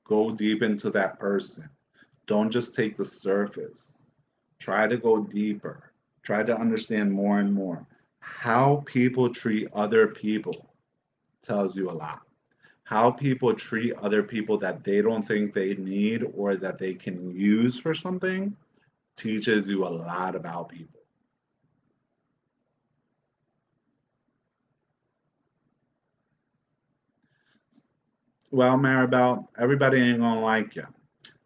[0.06, 1.70] go deep into that person.
[2.26, 4.04] Don't just take the surface.
[4.60, 5.92] Try to go deeper.
[6.24, 7.86] Try to understand more and more
[8.20, 10.70] how people treat other people
[11.42, 12.22] tells you a lot.
[12.84, 17.36] How people treat other people that they don't think they need or that they can
[17.36, 18.56] use for something
[19.16, 20.97] teaches you a lot about people.
[28.58, 30.88] Well, Maribel, everybody ain't gonna like you.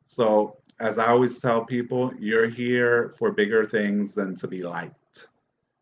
[0.08, 5.28] So, as I always tell people, you're here for bigger things than to be liked.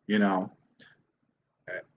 [0.07, 0.51] You know,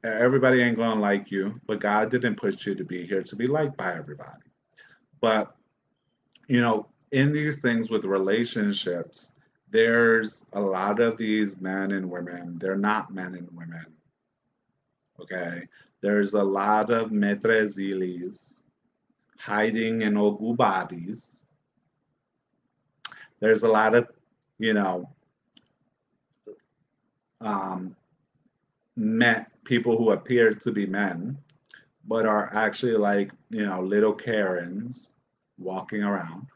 [0.04, 3.46] everybody ain't gonna like you, but God didn't push you to be here to be
[3.46, 4.42] liked by everybody.
[5.22, 5.56] But
[6.46, 9.32] you know, in these things with relationships,
[9.70, 13.86] there's a lot of these men and women, they're not men and women.
[15.18, 15.66] Okay.
[16.02, 18.58] There's a lot of metrezilis
[19.43, 21.43] hiding in ogu bodies.
[23.40, 24.07] There's a lot of,
[24.59, 25.09] you know,
[27.40, 27.97] um,
[28.95, 31.36] met people who appear to be men,
[32.07, 35.11] but are actually like, you know, little Karens
[35.59, 36.47] walking around,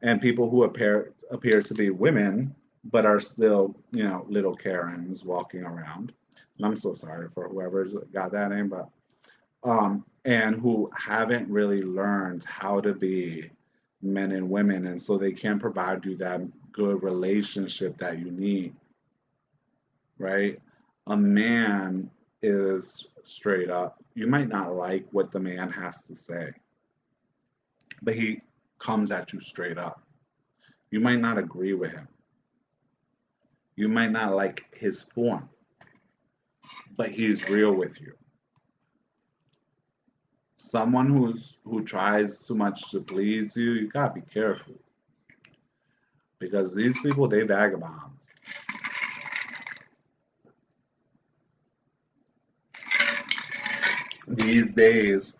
[0.00, 2.54] and people who appear appear to be women,
[2.84, 6.14] but are still, you know, little Karens walking around.
[6.56, 8.88] And I'm so sorry for whoever's got that name, but
[9.62, 13.50] um, and who haven't really learned how to be
[14.02, 18.74] men and women, and so they can't provide you that good relationship that you need,
[20.18, 20.60] right?
[21.06, 22.10] A man
[22.42, 24.04] is straight up.
[24.14, 26.52] You might not like what the man has to say,
[28.02, 28.42] but he
[28.78, 30.02] comes at you straight up.
[30.90, 32.06] You might not agree with him.
[33.76, 35.48] You might not like his form,
[36.98, 38.12] but he's real with you.
[40.58, 44.74] Someone who's who tries too much to please you, you gotta be careful.
[46.38, 48.18] Because these people, they vagabonds.
[54.28, 55.36] these days,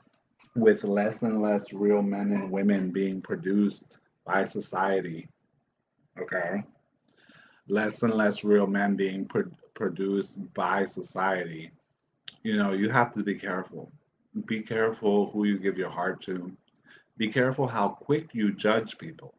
[0.56, 5.28] with less and less real men and women being produced by society,
[6.20, 6.64] okay,
[7.68, 11.70] less and less real men being pro- produced by society,
[12.42, 13.90] you know, you have to be careful.
[14.46, 16.52] Be careful who you give your heart to.
[17.16, 19.34] Be careful how quick you judge people.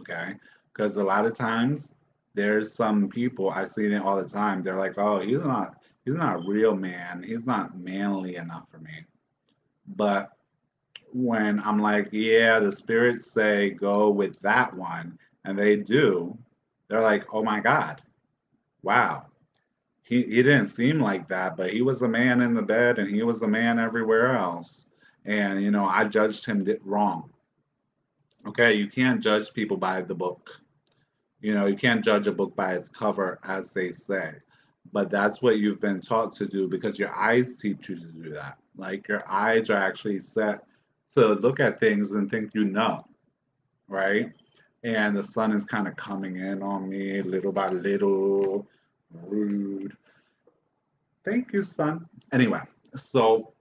[0.00, 0.34] Okay?
[0.72, 1.92] Because a lot of times
[2.34, 4.62] there's some people I see it all the time.
[4.62, 7.22] They're like, "Oh, he's not he's not a real man.
[7.22, 9.04] He's not manly enough for me.
[9.86, 10.30] But
[11.12, 16.36] when I'm like, yeah, the spirits say go with that one, and they do,
[16.88, 18.02] they're like, oh my God,
[18.82, 19.26] wow.
[20.10, 23.08] He, he didn't seem like that, but he was a man in the bed and
[23.08, 24.84] he was a man everywhere else.
[25.24, 27.30] And, you know, I judged him wrong.
[28.46, 30.50] Okay, you can't judge people by the book.
[31.40, 34.34] You know, you can't judge a book by its cover, as they say
[34.92, 38.30] but that's what you've been taught to do because your eyes teach you to do
[38.30, 38.58] that.
[38.76, 40.64] Like your eyes are actually set
[41.14, 43.04] to look at things and think you know,
[43.88, 44.32] right?
[44.82, 48.66] And the sun is kind of coming in on me little by little,
[49.12, 49.96] rude.
[51.24, 52.06] Thank you, son.
[52.32, 52.60] Anyway,
[52.96, 53.52] so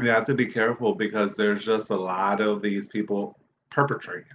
[0.00, 3.38] you have to be careful because there's just a lot of these people
[3.70, 4.32] perpetrating.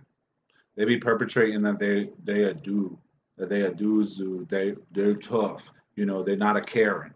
[0.75, 2.97] They be perpetrating that they they a do
[3.37, 7.13] that they a do they they're tough you know, they're not a Karen.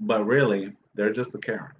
[0.00, 1.72] But really, they're just a Karen.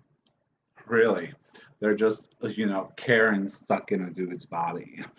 [0.86, 1.32] Really.
[1.80, 5.04] They're just, you know, Karen stuck in a dude's body.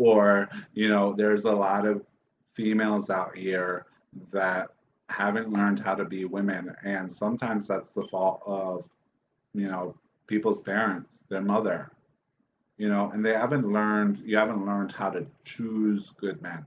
[0.00, 2.06] Or, you know, there's a lot of
[2.54, 3.86] females out here
[4.30, 4.68] that
[5.08, 6.74] haven't learned how to be women.
[6.84, 8.88] And sometimes that's the fault of,
[9.54, 9.94] you know,
[10.26, 11.90] people's parents, their mother,
[12.76, 16.64] you know, and they haven't learned, you haven't learned how to choose good men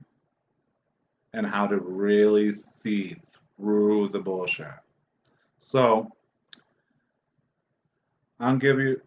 [1.32, 3.16] and how to really see
[3.56, 4.66] through the bullshit.
[5.60, 6.10] So,
[8.40, 9.00] I'll give you,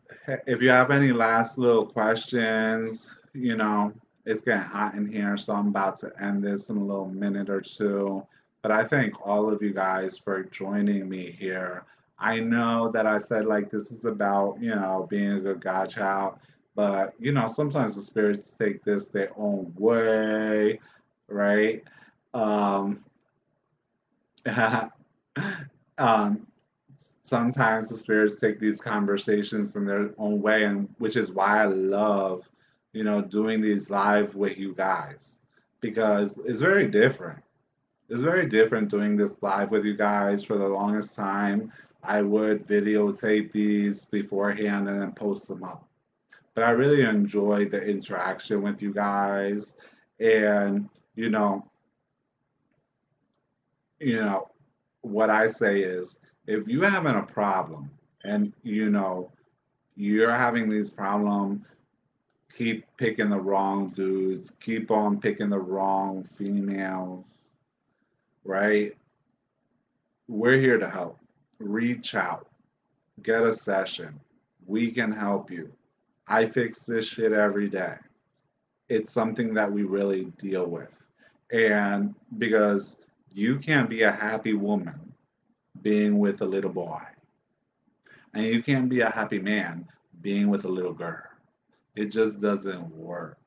[0.47, 3.91] if you have any last little questions, you know,
[4.25, 7.49] it's getting hot in here, so I'm about to end this in a little minute
[7.49, 8.25] or two.
[8.65, 11.83] But I thank all of you guys for joining me here.
[12.17, 15.91] I know that I said like this is about, you know, being a good God
[15.91, 16.39] child,
[16.73, 20.79] but you know, sometimes the spirits take this their own way,
[21.27, 21.83] right?
[22.33, 23.05] Um,
[25.99, 26.47] um,
[27.21, 31.65] sometimes the spirits take these conversations in their own way, and which is why I
[31.67, 32.41] love,
[32.93, 35.37] you know, doing these live with you guys
[35.81, 37.43] because it's very different.
[38.07, 41.71] It's very different doing this live with you guys for the longest time.
[42.03, 45.87] I would videotape these beforehand and then post them up.
[46.53, 49.73] But I really enjoy the interaction with you guys.
[50.19, 51.65] And, you know,
[53.99, 54.49] you know,
[55.01, 57.89] what I say is if you're having a problem
[58.23, 59.31] and you know
[59.95, 61.65] you're having these problems,
[62.55, 67.25] keep picking the wrong dudes, keep on picking the wrong females,
[68.45, 68.93] right?
[70.27, 71.19] We're here to help.
[71.59, 72.47] Reach out,
[73.21, 74.19] get a session.
[74.65, 75.71] We can help you.
[76.27, 77.95] I fix this shit every day.
[78.89, 80.89] It's something that we really deal with.
[81.51, 82.95] And because
[83.31, 85.13] you can't be a happy woman
[85.81, 87.01] being with a little boy.
[88.33, 89.87] And you can't be a happy man
[90.21, 91.23] being with a little girl.
[91.95, 93.37] It just doesn't work.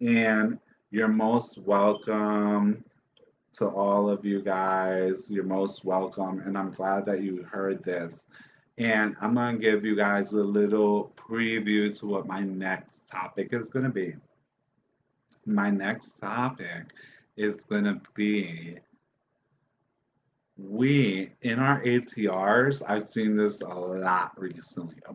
[0.00, 0.58] And
[0.90, 2.84] you're most welcome
[3.54, 5.24] to all of you guys.
[5.28, 6.40] You're most welcome.
[6.40, 8.26] And I'm glad that you heard this.
[8.78, 13.48] And I'm going to give you guys a little preview to what my next topic
[13.52, 14.14] is going to be.
[15.46, 16.86] My next topic
[17.36, 18.78] is going to be
[20.56, 25.14] we in our ATRs, I've seen this a lot recently, a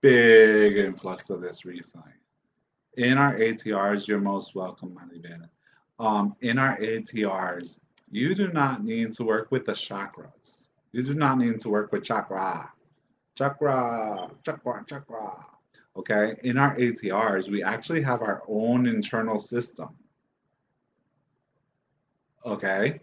[0.00, 2.12] big influx of this recently.
[2.96, 5.48] In our ATRs, you're most welcome, Maribel.
[5.98, 7.80] Um, in our ATRs,
[8.10, 10.66] you do not need to work with the chakras.
[10.92, 12.70] You do not need to work with chakra.
[13.36, 15.46] Chakra, chakra, chakra.
[15.96, 19.88] Okay, in our ATRs, we actually have our own internal system.
[22.44, 23.00] Okay,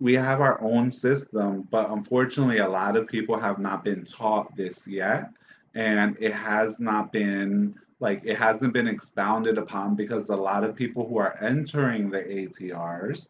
[0.00, 4.54] we have our own system, but unfortunately, a lot of people have not been taught
[4.56, 5.30] this yet.
[5.74, 10.76] And it has not been like it hasn't been expounded upon because a lot of
[10.76, 13.26] people who are entering the ATRs,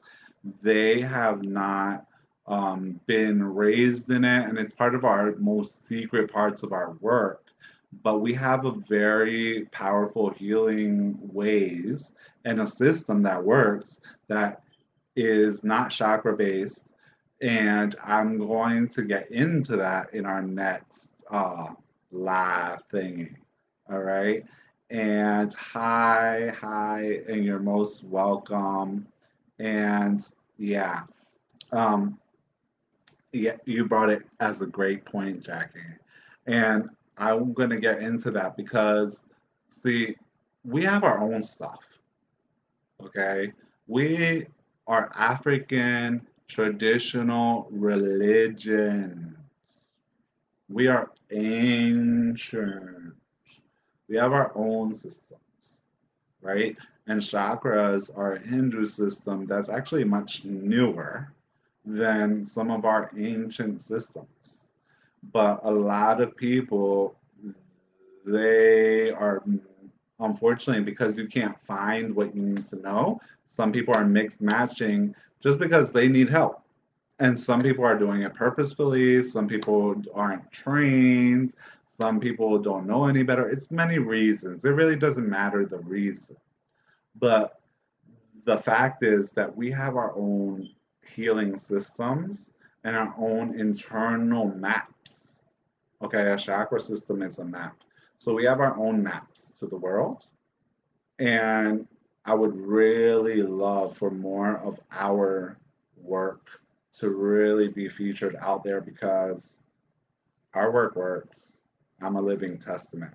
[0.63, 2.07] they have not
[2.47, 6.93] um, been raised in it, and it's part of our most secret parts of our
[7.01, 7.45] work.
[8.03, 12.13] But we have a very powerful healing ways
[12.45, 14.63] and a system that works that
[15.17, 16.85] is not chakra based,
[17.41, 21.69] and I'm going to get into that in our next uh,
[22.11, 23.35] live thingy.
[23.91, 24.45] All right.
[24.91, 29.07] And hi, hi, and you're most welcome.
[29.59, 31.03] And yeah,
[31.73, 32.19] um,
[33.33, 35.81] yeah, you brought it as a great point, Jackie.
[36.47, 36.89] And
[37.19, 39.25] I'm going to get into that because,
[39.69, 40.17] see,
[40.65, 41.85] we have our own stuff.
[43.03, 43.53] Okay.
[43.87, 44.47] We
[44.87, 49.37] are African traditional religions.
[50.71, 53.15] We are ancient.
[54.09, 55.41] We have our own systems,
[56.41, 56.77] right?
[57.07, 61.33] And chakras are a Hindu system that's actually much newer
[61.85, 64.69] than some of our ancient systems.
[65.33, 67.17] But a lot of people,
[68.25, 69.43] they are
[70.21, 75.15] unfortunately, because you can't find what you need to know, some people are mixed matching
[75.41, 76.63] just because they need help.
[77.21, 81.53] And some people are doing it purposefully, some people aren't trained,
[81.99, 83.49] some people don't know any better.
[83.49, 84.65] It's many reasons.
[84.65, 86.37] It really doesn't matter the reason.
[87.17, 87.61] But
[88.45, 90.71] the fact is that we have our own
[91.05, 92.51] healing systems
[92.85, 95.41] and our own internal maps.
[96.01, 97.77] Okay, a chakra system is a map.
[98.19, 100.27] So we have our own maps to the world.
[101.19, 101.89] And
[102.25, 105.59] I would really love for more of our
[105.97, 106.49] work
[107.01, 109.59] to really be featured out there because
[110.55, 111.48] our work works.
[112.01, 113.15] I'm a living testament.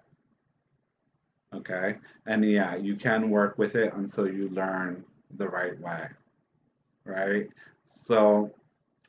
[1.54, 1.98] Okay.
[2.26, 5.04] And yeah, you can work with it until you learn
[5.38, 6.08] the right way.
[7.06, 7.50] Right.
[7.86, 8.52] So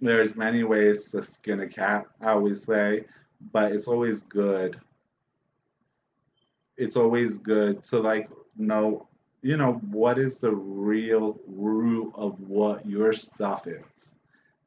[0.00, 3.04] there's many ways to skin a cat, I always say,
[3.52, 4.80] but it's always good.
[6.76, 9.08] It's always good to like know,
[9.42, 14.16] you know, what is the real root of what your stuff is.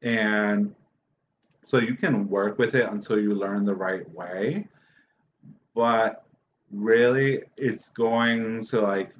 [0.02, 0.74] And
[1.64, 4.66] so you can work with it until you learn the right way.
[5.74, 6.24] But
[6.70, 9.14] really, it's going to like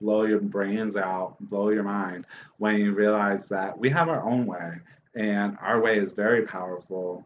[0.00, 2.26] blow your brains out, blow your mind
[2.58, 4.78] when you realize that we have our own way
[5.14, 7.24] and our way is very powerful.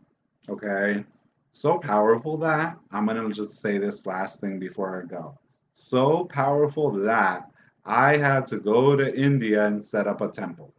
[0.49, 1.05] Okay.
[1.53, 5.39] So powerful that I'm going to just say this last thing before I go.
[5.73, 7.51] So powerful that
[7.85, 10.75] I had to go to India and set up a temple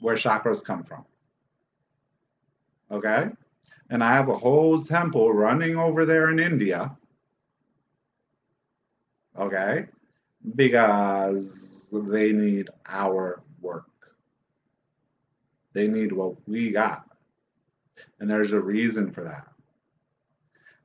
[0.00, 1.04] where chakras come from.
[2.90, 3.28] Okay.
[3.94, 6.94] And I have a whole temple running over there in India.
[9.38, 9.86] Okay
[10.56, 13.86] because they need our work.
[15.72, 17.04] They need what we got.
[18.20, 19.48] And there's a reason for that.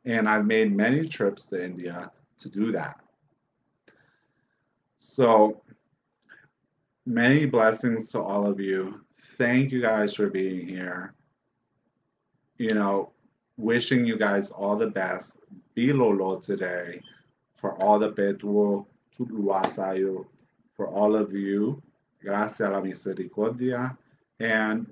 [0.06, 3.00] And I've made many trips to India to do that.
[4.98, 5.62] So,
[7.06, 9.02] many blessings to all of you.
[9.38, 11.14] Thank you guys for being here.
[12.60, 13.12] You know,
[13.58, 15.38] wishing you guys all the best.
[15.74, 17.02] Be Lolo today
[17.56, 18.86] for all the Petuo
[19.18, 20.26] Tuluasayo
[20.76, 21.82] for all of you.
[22.22, 23.98] Gracias a la misericordia.
[24.40, 24.88] And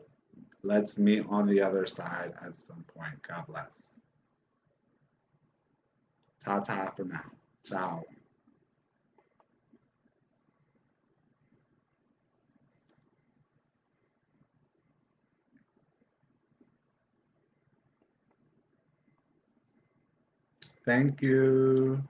[0.63, 3.21] let's meet on the other side at some point.
[3.27, 3.69] God bless.
[6.43, 7.31] Ta ta for now.
[7.65, 8.03] Ciao.
[20.87, 22.03] Thank you.